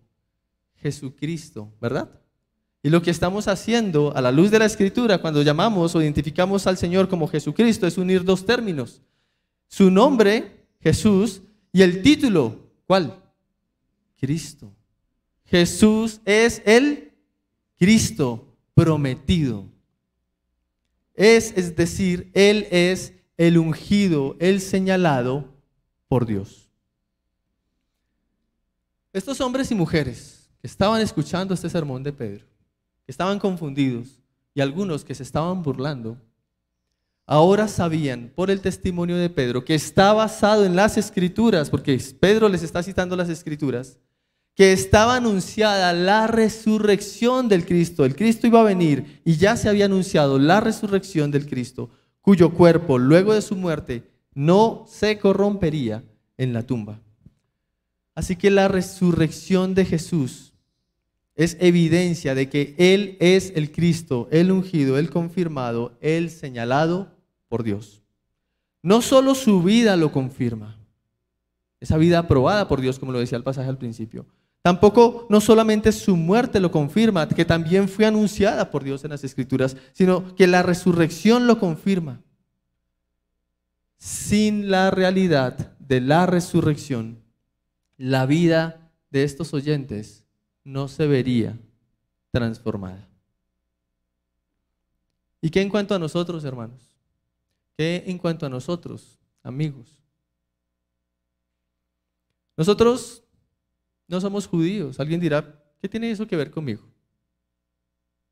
Jesucristo, 0.76 1.72
¿verdad? 1.80 2.10
Y 2.82 2.90
lo 2.90 3.00
que 3.00 3.10
estamos 3.10 3.48
haciendo 3.48 4.14
a 4.14 4.20
la 4.20 4.32
luz 4.32 4.50
de 4.50 4.58
la 4.58 4.66
escritura 4.66 5.18
cuando 5.18 5.42
llamamos 5.42 5.94
o 5.94 6.02
identificamos 6.02 6.66
al 6.66 6.76
Señor 6.76 7.08
como 7.08 7.28
Jesucristo 7.28 7.86
es 7.86 7.96
unir 7.96 8.24
dos 8.24 8.44
términos. 8.44 9.00
Su 9.68 9.90
nombre, 9.90 10.66
Jesús, 10.80 11.42
y 11.72 11.82
el 11.82 12.02
título, 12.02 12.70
¿cuál? 12.86 13.22
Cristo. 14.20 14.74
Jesús 15.44 16.20
es 16.24 16.60
el 16.66 17.12
Cristo 17.78 18.46
prometido. 18.74 19.66
Es, 21.14 21.52
es 21.56 21.76
decir, 21.76 22.30
Él 22.34 22.66
es 22.70 23.14
el 23.36 23.58
ungido, 23.58 24.36
el 24.40 24.60
señalado 24.60 25.54
por 26.08 26.26
Dios. 26.26 26.61
Estos 29.12 29.42
hombres 29.42 29.70
y 29.70 29.74
mujeres 29.74 30.48
que 30.58 30.66
estaban 30.66 31.02
escuchando 31.02 31.52
este 31.52 31.68
sermón 31.68 32.02
de 32.02 32.14
Pedro, 32.14 32.46
que 33.04 33.12
estaban 33.12 33.38
confundidos 33.38 34.22
y 34.54 34.62
algunos 34.62 35.04
que 35.04 35.14
se 35.14 35.22
estaban 35.22 35.62
burlando, 35.62 36.16
ahora 37.26 37.68
sabían 37.68 38.32
por 38.34 38.50
el 38.50 38.62
testimonio 38.62 39.16
de 39.18 39.28
Pedro 39.28 39.66
que 39.66 39.74
está 39.74 40.14
basado 40.14 40.64
en 40.64 40.76
las 40.76 40.96
escrituras, 40.96 41.68
porque 41.68 42.00
Pedro 42.18 42.48
les 42.48 42.62
está 42.62 42.82
citando 42.82 43.14
las 43.14 43.28
escrituras, 43.28 43.98
que 44.54 44.72
estaba 44.72 45.16
anunciada 45.16 45.92
la 45.92 46.26
resurrección 46.26 47.48
del 47.48 47.66
Cristo. 47.66 48.06
El 48.06 48.16
Cristo 48.16 48.46
iba 48.46 48.60
a 48.60 48.64
venir 48.64 49.20
y 49.26 49.36
ya 49.36 49.56
se 49.56 49.68
había 49.68 49.84
anunciado 49.84 50.38
la 50.38 50.60
resurrección 50.60 51.30
del 51.30 51.46
Cristo, 51.46 51.90
cuyo 52.22 52.54
cuerpo 52.54 52.96
luego 52.96 53.34
de 53.34 53.42
su 53.42 53.56
muerte 53.56 54.10
no 54.32 54.86
se 54.88 55.18
corrompería 55.18 56.02
en 56.38 56.54
la 56.54 56.62
tumba. 56.62 56.98
Así 58.14 58.36
que 58.36 58.50
la 58.50 58.68
resurrección 58.68 59.74
de 59.74 59.84
Jesús 59.84 60.52
es 61.34 61.56
evidencia 61.60 62.34
de 62.34 62.48
que 62.48 62.74
Él 62.78 63.16
es 63.20 63.52
el 63.56 63.72
Cristo, 63.72 64.28
el 64.30 64.50
ungido, 64.50 64.98
el 64.98 65.10
confirmado, 65.10 65.96
el 66.00 66.30
señalado 66.30 67.10
por 67.48 67.62
Dios. 67.62 68.02
No 68.82 69.00
solo 69.00 69.34
su 69.34 69.62
vida 69.62 69.96
lo 69.96 70.12
confirma, 70.12 70.78
esa 71.80 71.96
vida 71.96 72.18
aprobada 72.18 72.68
por 72.68 72.80
Dios, 72.80 72.98
como 72.98 73.12
lo 73.12 73.18
decía 73.18 73.38
el 73.38 73.44
pasaje 73.44 73.68
al 73.68 73.78
principio. 73.78 74.26
Tampoco, 74.60 75.26
no 75.28 75.40
solamente 75.40 75.90
su 75.90 76.16
muerte 76.16 76.60
lo 76.60 76.70
confirma, 76.70 77.28
que 77.28 77.44
también 77.44 77.88
fue 77.88 78.06
anunciada 78.06 78.70
por 78.70 78.84
Dios 78.84 79.02
en 79.02 79.10
las 79.10 79.24
Escrituras, 79.24 79.76
sino 79.92 80.36
que 80.36 80.46
la 80.46 80.62
resurrección 80.62 81.48
lo 81.48 81.58
confirma. 81.58 82.20
Sin 83.98 84.70
la 84.70 84.90
realidad 84.90 85.76
de 85.80 86.00
la 86.00 86.26
resurrección, 86.26 87.21
la 87.96 88.26
vida 88.26 88.90
de 89.10 89.24
estos 89.24 89.52
oyentes 89.54 90.24
no 90.64 90.88
se 90.88 91.06
vería 91.06 91.58
transformada. 92.30 93.08
¿Y 95.40 95.50
qué 95.50 95.60
en 95.60 95.68
cuanto 95.68 95.94
a 95.94 95.98
nosotros, 95.98 96.44
hermanos? 96.44 96.80
¿Qué 97.76 98.04
en 98.06 98.18
cuanto 98.18 98.46
a 98.46 98.48
nosotros, 98.48 99.18
amigos? 99.42 99.98
Nosotros 102.56 103.24
no 104.06 104.20
somos 104.20 104.46
judíos. 104.46 105.00
Alguien 105.00 105.20
dirá, 105.20 105.62
¿qué 105.80 105.88
tiene 105.88 106.10
eso 106.10 106.26
que 106.26 106.36
ver 106.36 106.50
conmigo? 106.50 106.82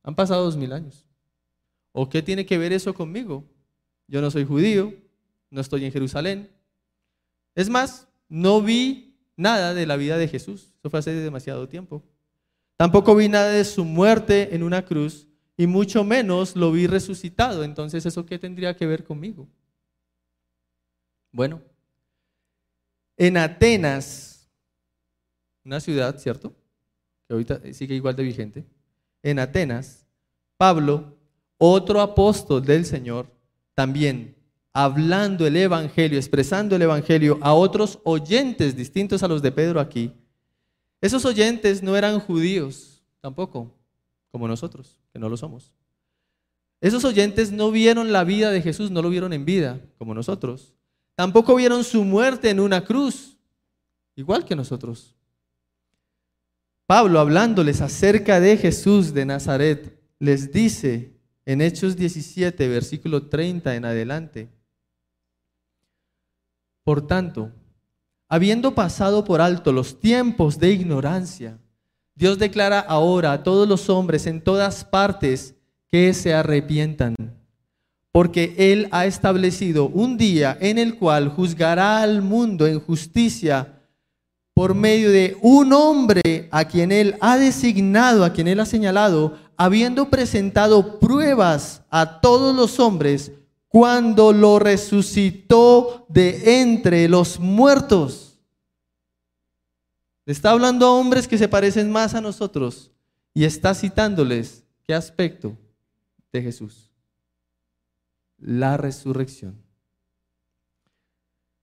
Han 0.02 0.14
pasado 0.14 0.44
dos 0.44 0.56
mil 0.56 0.72
años. 0.72 1.04
¿O 1.92 2.08
qué 2.08 2.22
tiene 2.22 2.46
que 2.46 2.58
ver 2.58 2.72
eso 2.72 2.94
conmigo? 2.94 3.44
Yo 4.06 4.20
no 4.20 4.30
soy 4.30 4.44
judío, 4.44 4.94
no 5.50 5.60
estoy 5.60 5.84
en 5.84 5.92
Jerusalén. 5.92 6.50
Es 7.54 7.68
más, 7.68 8.08
no 8.28 8.62
vi 8.62 9.09
nada 9.40 9.74
de 9.74 9.86
la 9.86 9.96
vida 9.96 10.18
de 10.18 10.28
Jesús. 10.28 10.72
Eso 10.78 10.90
fue 10.90 11.00
hace 11.00 11.12
demasiado 11.12 11.68
tiempo. 11.68 12.04
Tampoco 12.76 13.16
vi 13.16 13.28
nada 13.28 13.50
de 13.50 13.64
su 13.64 13.84
muerte 13.84 14.54
en 14.54 14.62
una 14.62 14.84
cruz 14.84 15.26
y 15.56 15.66
mucho 15.66 16.04
menos 16.04 16.56
lo 16.56 16.72
vi 16.72 16.86
resucitado. 16.86 17.64
Entonces, 17.64 18.06
¿eso 18.06 18.24
qué 18.24 18.38
tendría 18.38 18.76
que 18.76 18.86
ver 18.86 19.04
conmigo? 19.04 19.48
Bueno, 21.32 21.60
en 23.16 23.36
Atenas, 23.36 24.50
una 25.64 25.80
ciudad, 25.80 26.18
¿cierto? 26.18 26.54
Que 27.26 27.34
ahorita 27.34 27.60
sigue 27.72 27.94
igual 27.94 28.16
de 28.16 28.22
vigente. 28.22 28.64
En 29.22 29.38
Atenas, 29.38 30.06
Pablo, 30.56 31.16
otro 31.58 32.00
apóstol 32.00 32.64
del 32.64 32.86
Señor, 32.86 33.26
también 33.74 34.34
hablando 34.84 35.46
el 35.46 35.56
Evangelio, 35.56 36.18
expresando 36.18 36.76
el 36.76 36.82
Evangelio 36.82 37.38
a 37.42 37.54
otros 37.54 37.98
oyentes 38.04 38.76
distintos 38.76 39.22
a 39.22 39.28
los 39.28 39.42
de 39.42 39.52
Pedro 39.52 39.80
aquí. 39.80 40.12
Esos 41.00 41.24
oyentes 41.24 41.82
no 41.82 41.96
eran 41.96 42.20
judíos 42.20 43.02
tampoco, 43.20 43.74
como 44.30 44.48
nosotros, 44.48 44.98
que 45.12 45.18
no 45.18 45.28
lo 45.28 45.36
somos. 45.36 45.72
Esos 46.80 47.04
oyentes 47.04 47.52
no 47.52 47.70
vieron 47.70 48.12
la 48.12 48.24
vida 48.24 48.50
de 48.50 48.62
Jesús, 48.62 48.90
no 48.90 49.02
lo 49.02 49.10
vieron 49.10 49.32
en 49.32 49.44
vida, 49.44 49.80
como 49.98 50.14
nosotros. 50.14 50.72
Tampoco 51.14 51.54
vieron 51.54 51.84
su 51.84 52.04
muerte 52.04 52.48
en 52.48 52.60
una 52.60 52.84
cruz, 52.84 53.36
igual 54.16 54.44
que 54.44 54.56
nosotros. 54.56 55.14
Pablo, 56.86 57.20
hablándoles 57.20 57.82
acerca 57.82 58.40
de 58.40 58.56
Jesús 58.56 59.12
de 59.12 59.26
Nazaret, 59.26 60.00
les 60.18 60.52
dice 60.52 61.12
en 61.44 61.60
Hechos 61.60 61.96
17, 61.96 62.66
versículo 62.68 63.28
30 63.28 63.76
en 63.76 63.84
adelante, 63.84 64.48
por 66.84 67.06
tanto, 67.06 67.50
habiendo 68.28 68.74
pasado 68.74 69.24
por 69.24 69.40
alto 69.40 69.72
los 69.72 70.00
tiempos 70.00 70.58
de 70.58 70.70
ignorancia, 70.70 71.58
Dios 72.14 72.38
declara 72.38 72.80
ahora 72.80 73.32
a 73.32 73.42
todos 73.42 73.68
los 73.68 73.88
hombres 73.88 74.26
en 74.26 74.40
todas 74.40 74.84
partes 74.84 75.54
que 75.88 76.14
se 76.14 76.34
arrepientan, 76.34 77.14
porque 78.12 78.54
Él 78.58 78.88
ha 78.90 79.06
establecido 79.06 79.88
un 79.88 80.16
día 80.16 80.56
en 80.60 80.78
el 80.78 80.96
cual 80.96 81.28
juzgará 81.28 82.02
al 82.02 82.22
mundo 82.22 82.66
en 82.66 82.80
justicia 82.80 83.80
por 84.54 84.74
medio 84.74 85.10
de 85.10 85.36
un 85.40 85.72
hombre 85.72 86.48
a 86.50 86.66
quien 86.66 86.92
Él 86.92 87.16
ha 87.20 87.38
designado, 87.38 88.24
a 88.24 88.32
quien 88.32 88.46
Él 88.48 88.60
ha 88.60 88.66
señalado, 88.66 89.38
habiendo 89.56 90.10
presentado 90.10 90.98
pruebas 91.00 91.82
a 91.90 92.20
todos 92.20 92.54
los 92.54 92.78
hombres 92.78 93.32
cuando 93.70 94.32
lo 94.32 94.58
resucitó 94.58 96.04
de 96.08 96.60
entre 96.60 97.08
los 97.08 97.38
muertos. 97.38 98.36
está 100.26 100.50
hablando 100.50 100.86
a 100.86 100.92
hombres 100.92 101.28
que 101.28 101.38
se 101.38 101.46
parecen 101.46 101.90
más 101.90 102.14
a 102.14 102.20
nosotros 102.20 102.90
y 103.32 103.44
está 103.44 103.72
citándoles 103.74 104.64
qué 104.82 104.92
aspecto 104.92 105.56
de 106.32 106.42
Jesús. 106.42 106.90
La 108.38 108.76
resurrección. 108.76 109.62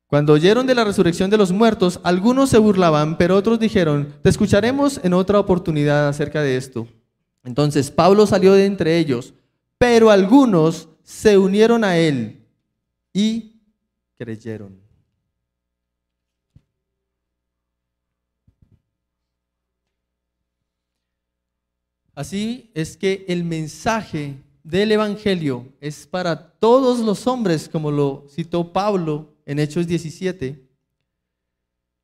Cuando 0.07 0.31
oyeron 0.31 0.65
de 0.65 0.75
la 0.75 0.85
resurrección 0.85 1.29
de 1.29 1.37
los 1.37 1.51
muertos, 1.51 1.99
algunos 2.03 2.49
se 2.49 2.57
burlaban, 2.57 3.17
pero 3.17 3.35
otros 3.35 3.59
dijeron, 3.59 4.13
te 4.21 4.29
escucharemos 4.29 5.01
en 5.03 5.13
otra 5.13 5.41
oportunidad 5.41 6.07
acerca 6.07 6.41
de 6.41 6.55
esto. 6.55 6.87
Entonces 7.43 7.91
Pablo 7.91 8.25
salió 8.27 8.53
de 8.53 8.65
entre 8.65 8.97
ellos, 8.97 9.33
pero 9.77 10.09
algunos 10.09 10.87
se 11.07 11.37
unieron 11.37 11.85
a 11.85 11.97
él 11.97 12.37
y 13.13 13.53
creyeron. 14.17 14.77
Así 22.13 22.69
es 22.73 22.97
que 22.97 23.23
el 23.29 23.45
mensaje 23.45 24.35
del 24.65 24.91
Evangelio 24.91 25.71
es 25.79 26.05
para 26.05 26.51
todos 26.51 26.99
los 26.99 27.25
hombres, 27.25 27.69
como 27.69 27.89
lo 27.89 28.25
citó 28.29 28.73
Pablo 28.73 29.33
en 29.45 29.59
Hechos 29.59 29.87
17, 29.87 30.61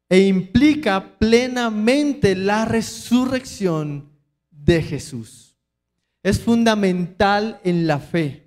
e 0.07 0.19
implica 0.19 1.17
plenamente 1.19 2.37
la 2.37 2.63
resurrección 2.63 4.09
de 4.49 4.81
Jesús. 4.81 5.57
Es 6.23 6.39
fundamental 6.39 7.59
en 7.65 7.85
la 7.85 7.99
fe. 7.99 8.42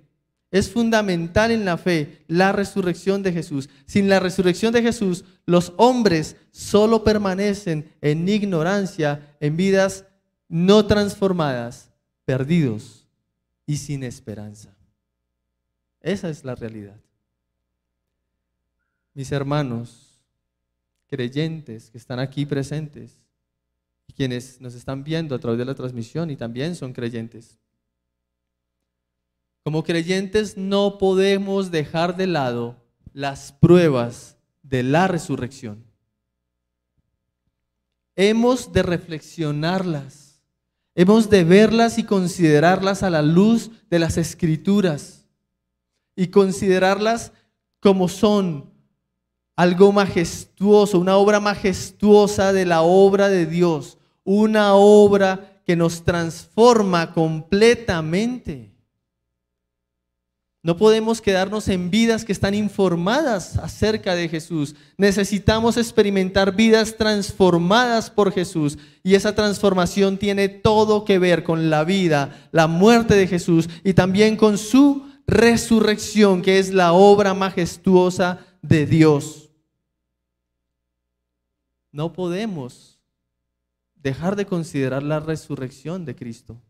Es 0.49 0.69
fundamental 0.71 1.51
en 1.51 1.65
la 1.65 1.77
fe 1.77 2.23
la 2.27 2.51
resurrección 2.51 3.21
de 3.21 3.33
Jesús. 3.33 3.69
Sin 3.85 4.07
la 4.07 4.19
resurrección 4.19 4.71
de 4.73 4.81
Jesús, 4.81 5.25
los 5.45 5.73
hombres 5.77 6.37
solo 6.51 7.03
permanecen 7.03 7.91
en 8.01 8.27
ignorancia, 8.27 9.35
en 9.39 9.57
vidas 9.57 10.05
no 10.47 10.85
transformadas, 10.85 11.91
perdidos 12.23 13.05
y 13.65 13.77
sin 13.77 14.03
esperanza. 14.03 14.73
Esa 16.01 16.29
es 16.29 16.45
la 16.45 16.55
realidad. 16.55 16.95
Mis 19.13 19.31
hermanos, 19.31 20.21
creyentes 21.07 21.89
que 21.89 21.97
están 21.97 22.19
aquí 22.19 22.45
presentes 22.45 23.17
y 24.07 24.13
quienes 24.13 24.61
nos 24.61 24.75
están 24.75 25.03
viendo 25.03 25.35
a 25.35 25.39
través 25.39 25.57
de 25.57 25.65
la 25.65 25.75
transmisión 25.75 26.29
y 26.31 26.37
también 26.37 26.75
son 26.75 26.93
creyentes. 26.93 27.57
Como 29.67 29.83
creyentes 29.83 30.55
no 30.55 30.97
podemos 30.97 31.71
dejar 31.71 32.15
de 32.15 32.25
lado 32.25 32.77
las 33.11 33.51
pruebas 33.51 34.37
de 34.63 34.81
la 34.81 35.09
resurrección. 35.09 35.83
Hemos 38.15 38.71
de 38.71 38.81
reflexionarlas 38.81 40.39
Hemos 40.95 41.29
de 41.29 41.43
verlas 41.43 41.97
y 41.97 42.05
considerarlas 42.05 43.03
a 43.03 43.09
la 43.09 43.21
luz 43.21 43.69
de 43.89 43.99
las 43.99 44.15
escrituras 44.15 45.27
y 46.15 46.27
considerarlas 46.27 47.33
como 47.81 48.07
son 48.07 48.71
algo 49.57 49.91
majestuoso, 49.91 50.97
una 50.97 51.17
obra 51.17 51.41
majestuosa 51.41 52.53
de 52.53 52.65
la 52.65 52.83
obra 52.83 53.27
de 53.27 53.45
Dios, 53.45 53.97
una 54.23 54.75
obra 54.75 55.61
que 55.65 55.75
nos 55.75 56.05
transforma 56.05 57.13
completamente. 57.13 58.76
No 60.67 60.75
podemos 60.75 61.21
quedarnos 61.21 61.69
en 61.69 61.89
vidas 61.89 62.25
que 62.25 62.33
están 62.33 62.53
informadas 62.53 63.57
acerca 63.57 64.15
de 64.15 64.27
Jesús. 64.27 64.75
Necesitamos 64.97 65.77
experimentar 65.77 66.57
vidas 66.57 66.97
transformadas 66.97 68.09
por 68.09 68.33
Jesús. 68.33 68.77
Y 69.01 69.15
esa 69.15 69.33
transformación 69.33 70.17
tiene 70.17 70.49
todo 70.49 71.05
que 71.05 71.19
ver 71.19 71.45
con 71.45 71.69
la 71.69 71.85
vida, 71.85 72.49
la 72.51 72.67
muerte 72.67 73.15
de 73.15 73.27
Jesús 73.27 73.69
y 73.85 73.93
también 73.93 74.35
con 74.35 74.57
su 74.57 75.07
resurrección, 75.25 76.41
que 76.41 76.59
es 76.59 76.73
la 76.73 76.91
obra 76.91 77.33
majestuosa 77.33 78.39
de 78.61 78.85
Dios. 78.85 79.49
No 81.93 82.11
podemos 82.11 82.99
dejar 83.95 84.35
de 84.35 84.45
considerar 84.45 85.01
la 85.01 85.21
resurrección 85.21 86.03
de 86.03 86.13
Cristo, 86.13 86.61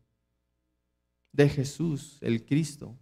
de 1.32 1.50
Jesús, 1.50 2.20
el 2.22 2.46
Cristo. 2.46 2.96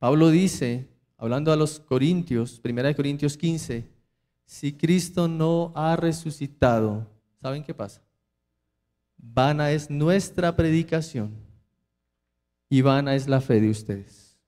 Pablo 0.00 0.30
dice, 0.30 0.88
hablando 1.18 1.52
a 1.52 1.56
los 1.56 1.78
Corintios, 1.78 2.58
1 2.64 2.96
Corintios 2.96 3.36
15, 3.36 3.86
si 4.46 4.72
Cristo 4.72 5.28
no 5.28 5.72
ha 5.76 5.94
resucitado, 5.94 7.06
¿saben 7.40 7.62
qué 7.62 7.74
pasa? 7.74 8.02
Vana 9.18 9.70
es 9.72 9.90
nuestra 9.90 10.56
predicación 10.56 11.32
y 12.70 12.80
vana 12.80 13.14
es 13.14 13.28
la 13.28 13.42
fe 13.42 13.60
de 13.60 13.68
ustedes. 13.68 14.38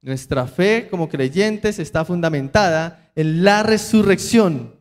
Nuestra 0.00 0.46
fe 0.46 0.86
como 0.88 1.08
creyentes 1.08 1.80
está 1.80 2.04
fundamentada 2.04 3.10
en 3.16 3.42
la 3.42 3.64
resurrección 3.64 4.76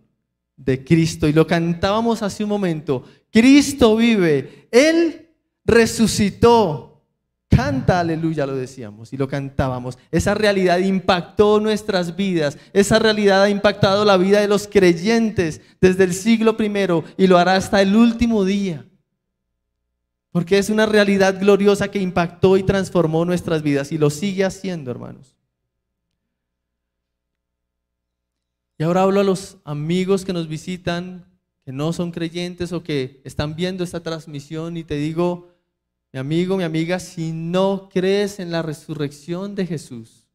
de 0.55 0.85
Cristo. 0.85 1.27
Y 1.27 1.33
lo 1.33 1.47
cantábamos 1.47 2.21
hace 2.21 2.43
un 2.43 2.49
momento. 2.49 3.03
Cristo 3.31 3.95
vive. 3.95 4.67
Él 4.71 5.29
resucitó. 5.65 6.88
Canta 7.59 7.99
aleluya, 7.99 8.45
lo 8.45 8.55
decíamos 8.55 9.11
y 9.11 9.17
lo 9.17 9.27
cantábamos. 9.27 9.97
Esa 10.11 10.33
realidad 10.33 10.79
impactó 10.79 11.59
nuestras 11.59 12.15
vidas. 12.15 12.57
Esa 12.71 12.99
realidad 12.99 13.43
ha 13.43 13.49
impactado 13.49 14.05
la 14.05 14.15
vida 14.15 14.39
de 14.39 14.47
los 14.47 14.65
creyentes 14.65 15.59
desde 15.81 16.05
el 16.05 16.13
siglo 16.13 16.55
primero 16.55 17.03
y 17.17 17.27
lo 17.27 17.37
hará 17.37 17.55
hasta 17.55 17.81
el 17.81 17.97
último 17.97 18.45
día. 18.45 18.85
Porque 20.31 20.57
es 20.57 20.69
una 20.69 20.85
realidad 20.85 21.37
gloriosa 21.37 21.91
que 21.91 21.99
impactó 21.99 22.55
y 22.55 22.63
transformó 22.63 23.25
nuestras 23.25 23.61
vidas 23.61 23.91
y 23.91 23.97
lo 23.97 24.09
sigue 24.09 24.45
haciendo, 24.45 24.89
hermanos. 24.89 25.35
Y 28.77 28.83
ahora 28.83 29.01
hablo 29.01 29.19
a 29.19 29.25
los 29.25 29.57
amigos 29.65 30.23
que 30.23 30.31
nos 30.31 30.47
visitan, 30.47 31.25
que 31.65 31.73
no 31.73 31.91
son 31.91 32.11
creyentes 32.11 32.71
o 32.71 32.83
que 32.83 33.19
están 33.25 33.57
viendo 33.57 33.83
esta 33.83 34.01
transmisión 34.01 34.77
y 34.77 34.85
te 34.85 34.95
digo, 34.95 35.58
mi 36.11 36.19
amigo, 36.19 36.57
mi 36.57 36.63
amiga, 36.63 36.99
si 36.99 37.31
no 37.31 37.89
crees 37.91 38.39
en 38.39 38.51
la 38.51 38.61
resurrección 38.61 39.55
de 39.55 39.65
Jesús, 39.65 40.27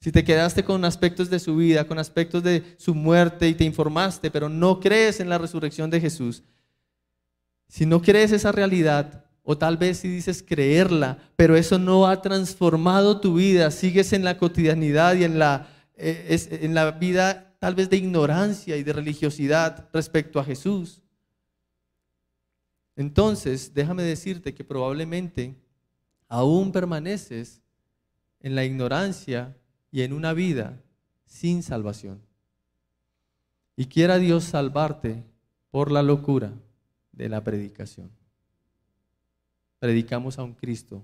si 0.00 0.10
te 0.10 0.24
quedaste 0.24 0.64
con 0.64 0.84
aspectos 0.84 1.30
de 1.30 1.38
su 1.38 1.56
vida, 1.56 1.86
con 1.86 1.98
aspectos 1.98 2.42
de 2.42 2.62
su 2.76 2.94
muerte 2.94 3.48
y 3.48 3.54
te 3.54 3.64
informaste, 3.64 4.30
pero 4.30 4.48
no 4.48 4.80
crees 4.80 5.20
en 5.20 5.28
la 5.28 5.38
resurrección 5.38 5.90
de 5.90 6.00
Jesús, 6.00 6.42
si 7.68 7.86
no 7.86 8.02
crees 8.02 8.32
esa 8.32 8.52
realidad, 8.52 9.24
o 9.44 9.58
tal 9.58 9.76
vez 9.76 9.98
si 9.98 10.08
dices 10.08 10.44
creerla, 10.46 11.18
pero 11.36 11.56
eso 11.56 11.78
no 11.78 12.06
ha 12.06 12.20
transformado 12.22 13.20
tu 13.20 13.34
vida, 13.34 13.70
sigues 13.70 14.12
en 14.12 14.24
la 14.24 14.38
cotidianidad 14.38 15.14
y 15.14 15.24
en 15.24 15.38
la, 15.38 15.68
eh, 15.96 16.38
en 16.50 16.74
la 16.74 16.92
vida 16.92 17.56
tal 17.58 17.74
vez 17.74 17.88
de 17.90 17.96
ignorancia 17.96 18.76
y 18.76 18.82
de 18.82 18.92
religiosidad 18.92 19.88
respecto 19.92 20.38
a 20.38 20.44
Jesús. 20.44 21.01
Entonces, 22.96 23.72
déjame 23.74 24.02
decirte 24.02 24.54
que 24.54 24.64
probablemente 24.64 25.54
aún 26.28 26.72
permaneces 26.72 27.62
en 28.40 28.54
la 28.54 28.64
ignorancia 28.64 29.56
y 29.90 30.02
en 30.02 30.12
una 30.12 30.32
vida 30.32 30.80
sin 31.26 31.62
salvación. 31.62 32.20
Y 33.76 33.86
quiera 33.86 34.18
Dios 34.18 34.44
salvarte 34.44 35.22
por 35.70 35.90
la 35.90 36.02
locura 36.02 36.52
de 37.12 37.28
la 37.28 37.42
predicación. 37.42 38.10
Predicamos 39.78 40.38
a 40.38 40.44
un 40.44 40.54
Cristo 40.54 41.02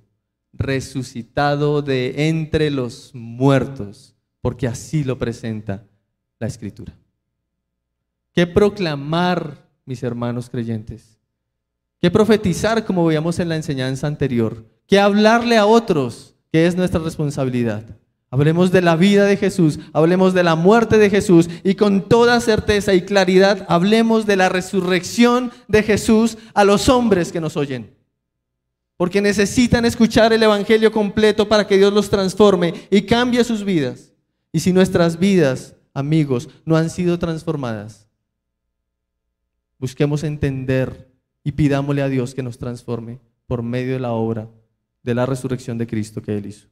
resucitado 0.53 1.83
de 1.83 2.29
entre 2.29 2.71
los 2.71 3.15
muertos, 3.15 4.15
porque 4.41 4.67
así 4.67 5.05
lo 5.05 5.19
presenta 5.19 5.85
la 6.39 6.47
Escritura. 6.47 6.95
¿Qué 8.33 8.47
proclamar, 8.47 9.69
mis 9.85 10.03
hermanos 10.03 10.49
creyentes? 10.49 11.18
Que 12.01 12.11
profetizar, 12.11 12.85
como 12.85 13.05
veíamos 13.05 13.39
en 13.39 13.49
la 13.49 13.57
enseñanza 13.57 14.07
anterior, 14.07 14.65
que 14.87 15.01
hablarle 15.01 15.57
a 15.57 15.67
otros, 15.67 16.35
que 16.53 16.67
es 16.67 16.77
nuestra 16.77 17.01
responsabilidad. 17.01 17.85
Hablemos 18.31 18.71
de 18.71 18.83
la 18.83 18.95
vida 18.95 19.25
de 19.25 19.37
Jesús, 19.37 19.79
hablemos 19.93 20.35
de 20.35 20.43
la 20.43 20.55
muerte 20.55 20.99
de 20.99 21.09
Jesús 21.09 21.49
y 21.65 21.75
con 21.75 22.09
toda 22.09 22.41
certeza 22.41 22.93
y 22.93 23.03
claridad 23.03 23.65
hablemos 23.69 24.27
de 24.27 24.37
la 24.37 24.51
resurrección 24.51 25.51
de 25.67 25.83
Jesús 25.83 26.37
a 26.53 26.65
los 26.65 26.91
hombres 26.91 27.33
que 27.33 27.41
nos 27.41 27.57
oyen. 27.57 27.97
Porque 28.99 29.23
necesitan 29.23 29.85
escuchar 29.85 30.33
el 30.33 30.43
Evangelio 30.43 30.93
completo 30.93 31.49
para 31.49 31.67
que 31.67 31.79
Dios 31.79 31.93
los 31.93 32.11
transforme 32.11 32.75
y 32.91 33.03
cambie 33.03 33.45
sus 33.45 33.65
vidas. 33.65 34.13
Y 34.53 34.61
si 34.61 34.73
nuestras 34.73 35.19
vidas, 35.19 35.75
amigos, 35.95 36.51
no 36.67 36.77
han 36.77 36.91
sido 36.91 37.19
transformadas, 37.19 38.09
busquemos 39.79 40.23
entender 40.23 41.08
y 41.45 41.53
pidámosle 41.53 42.03
a 42.03 42.09
Dios 42.09 42.35
que 42.35 42.43
nos 42.43 42.59
transforme 42.59 43.19
por 43.47 43.63
medio 43.63 43.95
de 43.95 44.01
la 44.01 44.13
obra 44.13 44.49
de 45.03 45.15
la 45.15 45.27
resurrección 45.27 45.79
de 45.79 45.87
Cristo 45.87 46.23
que 46.23 46.37
Él 46.37 46.47
hizo. 46.47 46.69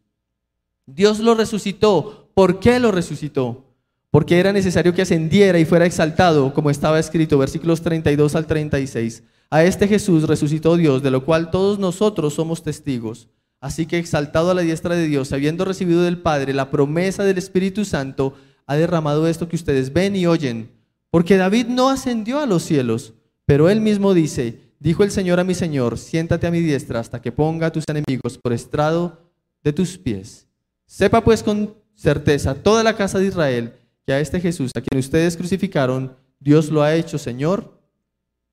Dios 0.87 1.19
lo 1.21 1.35
resucitó. 1.35 2.31
¿Por 2.35 2.61
qué 2.61 2.79
lo 2.79 2.93
resucitó? 2.93 3.65
Porque 4.11 4.39
era 4.39 4.53
necesario 4.53 4.95
que 4.95 5.03
ascendiera 5.03 5.59
y 5.59 5.65
fuera 5.65 5.87
exaltado, 5.87 6.55
como 6.55 6.71
estaba 6.71 6.99
escrito, 6.99 7.39
versículos 7.39 7.83
32 7.83 8.35
al 8.35 8.47
36. 8.47 9.23
A 9.51 9.65
este 9.65 9.89
Jesús 9.89 10.25
resucitó 10.25 10.77
Dios, 10.77 11.03
de 11.03 11.11
lo 11.11 11.25
cual 11.25 11.51
todos 11.51 11.79
nosotros 11.79 12.35
somos 12.35 12.63
testigos. 12.63 13.29
Así 13.61 13.87
que 13.87 13.99
exaltado 13.99 14.51
a 14.51 14.55
la 14.55 14.63
diestra 14.63 14.95
de 14.95 15.07
Dios, 15.07 15.33
habiendo 15.33 15.65
recibido 15.65 16.03
del 16.03 16.19
Padre 16.19 16.53
la 16.53 16.71
promesa 16.71 17.25
del 17.25 17.39
Espíritu 17.39 17.85
Santo, 17.85 18.35
ha 18.67 18.77
derramado 18.77 19.27
esto 19.27 19.49
que 19.49 19.57
ustedes 19.57 19.93
ven 19.93 20.15
y 20.15 20.27
oyen. 20.27 20.71
Porque 21.11 21.37
David 21.37 21.67
no 21.67 21.89
ascendió 21.89 22.41
a 22.41 22.47
los 22.47 22.63
cielos, 22.63 23.15
pero 23.47 23.71
él 23.71 23.81
mismo 23.81 24.13
dice, 24.13 24.61
dijo 24.81 25.05
el 25.05 25.11
Señor 25.11 25.41
a 25.41 25.45
mi 25.45 25.55
Señor, 25.55 25.99
siéntate 25.99 26.47
a 26.47 26.51
mi 26.51 26.61
diestra 26.61 27.01
hasta 27.01 27.23
que 27.23 27.33
ponga 27.33 27.69
a 27.69 27.73
tus 27.73 27.85
enemigos 27.89 28.39
por 28.39 28.53
estrado 28.53 29.31
de 29.63 29.73
tus 29.73 29.97
pies. 29.97 30.47
Sepa 30.85 31.23
pues 31.23 31.43
con 31.43 31.75
certeza 31.95 32.55
toda 32.55 32.83
la 32.83 32.97
casa 32.97 33.19
de 33.19 33.27
Israel 33.27 33.73
que 34.05 34.13
a 34.13 34.21
este 34.21 34.41
Jesús, 34.41 34.73
a 34.77 34.81
quien 34.81 34.99
ustedes 34.99 35.37
crucificaron, 35.37 36.17
Dios 36.39 36.71
lo 36.71 36.83
ha 36.83 36.95
hecho 36.95 37.19
Señor 37.19 37.81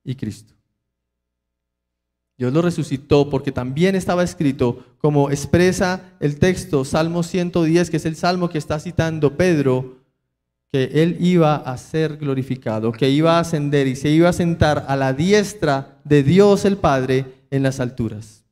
y 0.02 0.14
Cristo. 0.14 0.54
Dios 2.36 2.52
lo 2.52 2.62
resucitó 2.62 3.30
porque 3.30 3.52
también 3.52 3.94
estaba 3.94 4.24
escrito, 4.24 4.84
como 4.98 5.30
expresa 5.30 6.16
el 6.18 6.38
texto, 6.38 6.84
Salmo 6.84 7.22
110, 7.22 7.90
que 7.90 7.96
es 7.98 8.06
el 8.06 8.16
salmo 8.16 8.48
que 8.48 8.58
está 8.58 8.80
citando 8.80 9.36
Pedro, 9.36 10.03
que 10.74 10.90
él 10.92 11.18
iba 11.20 11.54
a 11.54 11.76
ser 11.76 12.16
glorificado, 12.16 12.90
que 12.90 13.08
iba 13.08 13.36
a 13.36 13.38
ascender 13.38 13.86
y 13.86 13.94
se 13.94 14.08
iba 14.08 14.28
a 14.28 14.32
sentar 14.32 14.84
a 14.88 14.96
la 14.96 15.12
diestra 15.12 16.00
de 16.02 16.24
Dios 16.24 16.64
el 16.64 16.78
Padre 16.78 17.26
en 17.52 17.62
las 17.62 17.78
alturas. 17.78 18.44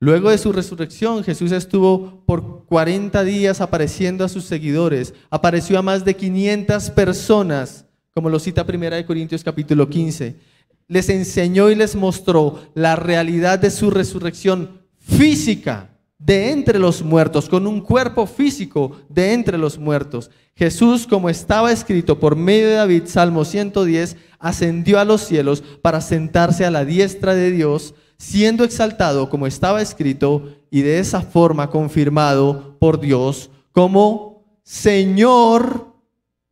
Luego 0.00 0.30
de 0.30 0.38
su 0.38 0.52
resurrección, 0.52 1.22
Jesús 1.22 1.52
estuvo 1.52 2.24
por 2.26 2.66
40 2.66 3.22
días 3.22 3.60
apareciendo 3.60 4.24
a 4.24 4.28
sus 4.28 4.46
seguidores, 4.46 5.14
apareció 5.30 5.78
a 5.78 5.82
más 5.82 6.04
de 6.04 6.16
500 6.16 6.90
personas, 6.90 7.86
como 8.12 8.28
lo 8.28 8.40
cita 8.40 8.66
1 8.68 9.06
Corintios 9.06 9.44
capítulo 9.44 9.88
15 9.88 10.50
les 10.88 11.08
enseñó 11.08 11.70
y 11.70 11.76
les 11.76 11.94
mostró 11.94 12.60
la 12.74 12.96
realidad 12.96 13.60
de 13.60 13.70
su 13.70 13.90
resurrección 13.90 14.82
física 14.98 15.91
de 16.24 16.50
entre 16.50 16.78
los 16.78 17.02
muertos, 17.02 17.48
con 17.48 17.66
un 17.66 17.80
cuerpo 17.80 18.26
físico 18.26 18.96
de 19.08 19.32
entre 19.32 19.58
los 19.58 19.78
muertos. 19.78 20.30
Jesús, 20.54 21.06
como 21.06 21.28
estaba 21.28 21.72
escrito 21.72 22.20
por 22.20 22.36
medio 22.36 22.68
de 22.68 22.74
David, 22.74 23.02
Salmo 23.06 23.44
110, 23.44 24.16
ascendió 24.38 25.00
a 25.00 25.04
los 25.04 25.22
cielos 25.22 25.62
para 25.82 26.00
sentarse 26.00 26.64
a 26.64 26.70
la 26.70 26.84
diestra 26.84 27.34
de 27.34 27.50
Dios, 27.50 27.94
siendo 28.18 28.62
exaltado 28.62 29.28
como 29.30 29.46
estaba 29.46 29.82
escrito 29.82 30.54
y 30.70 30.82
de 30.82 30.98
esa 31.00 31.22
forma 31.22 31.70
confirmado 31.70 32.76
por 32.78 33.00
Dios 33.00 33.50
como 33.72 34.44
Señor 34.62 35.92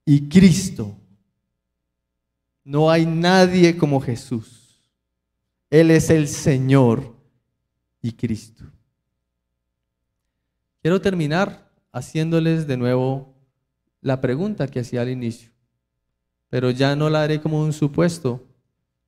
y 0.05 0.29
Cristo. 0.29 0.97
No 2.65 2.91
hay 2.91 3.07
nadie 3.07 3.77
como 3.77 4.01
Jesús. 4.01 4.91
Él 5.71 5.91
es 5.93 6.11
el 6.11 6.27
Señor 6.27 7.15
y 8.03 8.13
Cristo. 8.13 8.65
Quiero 10.83 11.01
terminar 11.01 11.71
haciéndoles 11.93 12.67
de 12.67 12.79
nuevo 12.79 13.35
la 14.01 14.23
pregunta 14.23 14.67
que 14.67 14.81
hacía 14.81 15.03
al 15.03 15.11
inicio, 15.11 15.51
pero 16.49 16.71
ya 16.71 16.97
no 16.97 17.11
la 17.11 17.23
haré 17.23 17.41
como 17.43 17.61
un 17.61 17.75
supuesto 17.75 18.47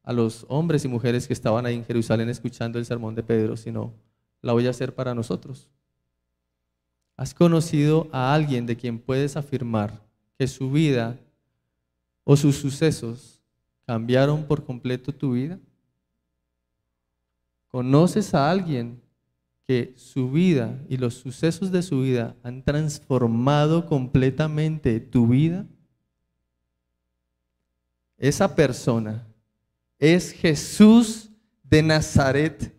a 0.02 0.12
los 0.12 0.44
hombres 0.48 0.84
y 0.84 0.88
mujeres 0.88 1.26
que 1.26 1.32
estaban 1.32 1.64
ahí 1.64 1.76
en 1.76 1.84
Jerusalén 1.84 2.28
escuchando 2.28 2.78
el 2.78 2.84
sermón 2.84 3.14
de 3.14 3.22
Pedro, 3.22 3.56
sino 3.56 3.94
la 4.42 4.52
voy 4.52 4.66
a 4.66 4.70
hacer 4.70 4.94
para 4.94 5.14
nosotros. 5.14 5.70
¿Has 7.16 7.32
conocido 7.32 8.08
a 8.12 8.34
alguien 8.34 8.66
de 8.66 8.76
quien 8.76 8.98
puedes 8.98 9.36
afirmar 9.36 10.02
que 10.38 10.48
su 10.48 10.70
vida 10.70 11.18
o 12.24 12.36
sus 12.36 12.56
sucesos 12.56 13.40
cambiaron 13.86 14.44
por 14.44 14.62
completo 14.64 15.10
tu 15.10 15.32
vida? 15.32 15.58
¿Conoces 17.68 18.34
a 18.34 18.50
alguien 18.50 19.00
que 19.66 19.94
su 19.96 20.30
vida 20.30 20.78
y 20.88 20.96
los 20.96 21.14
sucesos 21.14 21.70
de 21.70 21.82
su 21.82 22.02
vida 22.02 22.36
han 22.42 22.62
transformado 22.62 23.86
completamente 23.86 25.00
tu 25.00 25.28
vida? 25.28 25.66
Esa 28.18 28.54
persona 28.54 29.26
es 29.98 30.32
Jesús 30.32 31.30
de 31.62 31.82
Nazaret, 31.82 32.74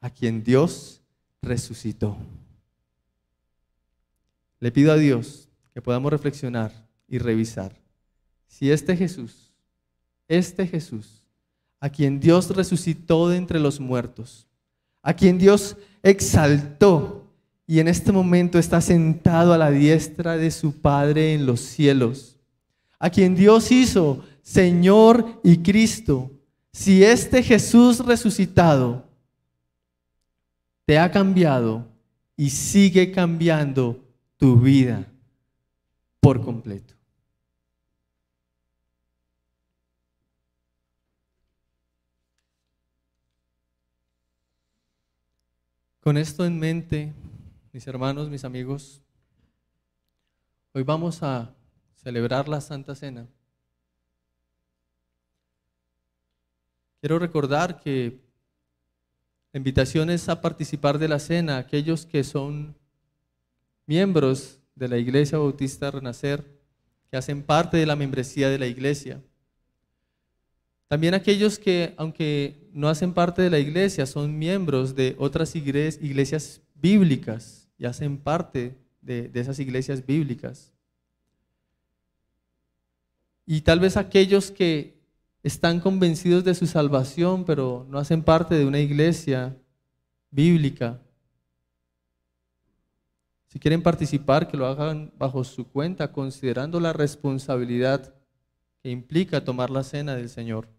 a 0.00 0.10
quien 0.10 0.42
Dios 0.42 1.00
resucitó. 1.42 2.16
Le 4.60 4.72
pido 4.72 4.92
a 4.92 4.96
Dios 4.96 5.48
que 5.72 5.82
podamos 5.82 6.10
reflexionar 6.10 6.72
y 7.06 7.18
revisar 7.18 7.76
si 8.46 8.70
este 8.70 8.96
Jesús 8.96 9.48
este 10.28 10.66
Jesús, 10.66 11.24
a 11.80 11.88
quien 11.88 12.20
Dios 12.20 12.50
resucitó 12.50 13.28
de 13.28 13.38
entre 13.38 13.58
los 13.58 13.80
muertos, 13.80 14.46
a 15.02 15.14
quien 15.14 15.38
Dios 15.38 15.76
exaltó 16.02 17.26
y 17.66 17.80
en 17.80 17.88
este 17.88 18.12
momento 18.12 18.58
está 18.58 18.80
sentado 18.80 19.52
a 19.52 19.58
la 19.58 19.70
diestra 19.70 20.36
de 20.36 20.50
su 20.50 20.80
Padre 20.80 21.34
en 21.34 21.44
los 21.44 21.60
cielos, 21.60 22.38
a 22.98 23.10
quien 23.10 23.34
Dios 23.34 23.70
hizo 23.70 24.24
Señor 24.42 25.40
y 25.44 25.58
Cristo, 25.58 26.30
si 26.72 27.04
este 27.04 27.42
Jesús 27.42 28.04
resucitado 28.04 29.06
te 30.86 30.98
ha 30.98 31.10
cambiado 31.10 31.86
y 32.36 32.48
sigue 32.48 33.12
cambiando 33.12 34.02
tu 34.38 34.58
vida 34.58 35.06
por 36.20 36.40
completo. 36.42 36.97
Con 46.00 46.16
esto 46.16 46.46
en 46.46 46.58
mente, 46.58 47.12
mis 47.72 47.86
hermanos, 47.88 48.30
mis 48.30 48.44
amigos, 48.44 49.02
hoy 50.72 50.84
vamos 50.84 51.24
a 51.24 51.52
celebrar 51.96 52.48
la 52.48 52.60
Santa 52.60 52.94
Cena. 52.94 53.26
Quiero 57.00 57.18
recordar 57.18 57.80
que 57.80 58.20
la 59.52 59.58
invitación 59.58 60.08
es 60.08 60.28
a 60.28 60.40
participar 60.40 60.98
de 60.98 61.08
la 61.08 61.18
cena 61.18 61.58
aquellos 61.58 62.06
que 62.06 62.22
son 62.22 62.76
miembros 63.84 64.60
de 64.76 64.88
la 64.88 64.98
Iglesia 64.98 65.38
Bautista 65.38 65.90
Renacer, 65.90 66.46
que 67.10 67.16
hacen 67.16 67.42
parte 67.42 67.76
de 67.76 67.86
la 67.86 67.96
membresía 67.96 68.48
de 68.48 68.58
la 68.58 68.66
iglesia. 68.66 69.20
También 70.88 71.12
aquellos 71.12 71.58
que, 71.58 71.92
aunque 71.98 72.66
no 72.72 72.88
hacen 72.88 73.12
parte 73.12 73.42
de 73.42 73.50
la 73.50 73.58
iglesia, 73.58 74.06
son 74.06 74.38
miembros 74.38 74.94
de 74.94 75.14
otras 75.18 75.54
iglesias 75.54 76.62
bíblicas 76.74 77.68
y 77.76 77.84
hacen 77.84 78.16
parte 78.16 78.74
de, 79.02 79.30
esas 79.34 79.58
iglesias 79.58 80.04
bíblicas. 80.04 80.72
Y 83.44 83.60
tal 83.60 83.80
vez 83.80 83.98
aquellos 83.98 84.50
que 84.50 84.98
están 85.42 85.80
convencidos 85.80 86.42
de 86.44 86.54
su 86.54 86.66
salvación, 86.66 87.44
pero 87.44 87.86
no 87.90 87.98
hacen 87.98 88.22
parte 88.22 88.54
de 88.54 88.64
una 88.64 88.80
iglesia 88.80 89.56
bíblica. 90.30 91.00
Si 93.46 93.58
quieren 93.58 93.82
participar, 93.82 94.48
que 94.48 94.56
lo 94.56 94.66
hagan 94.66 95.12
bajo 95.18 95.44
su 95.44 95.66
cuenta, 95.66 96.12
considerando 96.12 96.80
la 96.80 96.92
responsabilidad 96.94 98.14
que 98.82 98.90
implica 98.90 99.44
tomar 99.44 99.70
la 99.70 99.82
cena 99.82 100.14
del 100.16 100.28
Señor. 100.28 100.77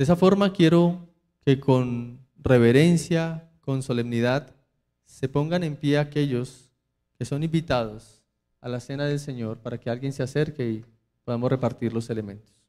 De 0.00 0.04
esa 0.04 0.16
forma 0.16 0.54
quiero 0.54 1.10
que 1.44 1.60
con 1.60 2.26
reverencia, 2.38 3.50
con 3.60 3.82
solemnidad, 3.82 4.56
se 5.04 5.28
pongan 5.28 5.62
en 5.62 5.76
pie 5.76 5.98
aquellos 5.98 6.72
que 7.18 7.26
son 7.26 7.42
invitados 7.42 8.22
a 8.62 8.70
la 8.70 8.80
cena 8.80 9.04
del 9.04 9.20
Señor 9.20 9.58
para 9.58 9.76
que 9.78 9.90
alguien 9.90 10.14
se 10.14 10.22
acerque 10.22 10.70
y 10.70 10.84
podamos 11.22 11.50
repartir 11.50 11.92
los 11.92 12.08
elementos. 12.08 12.59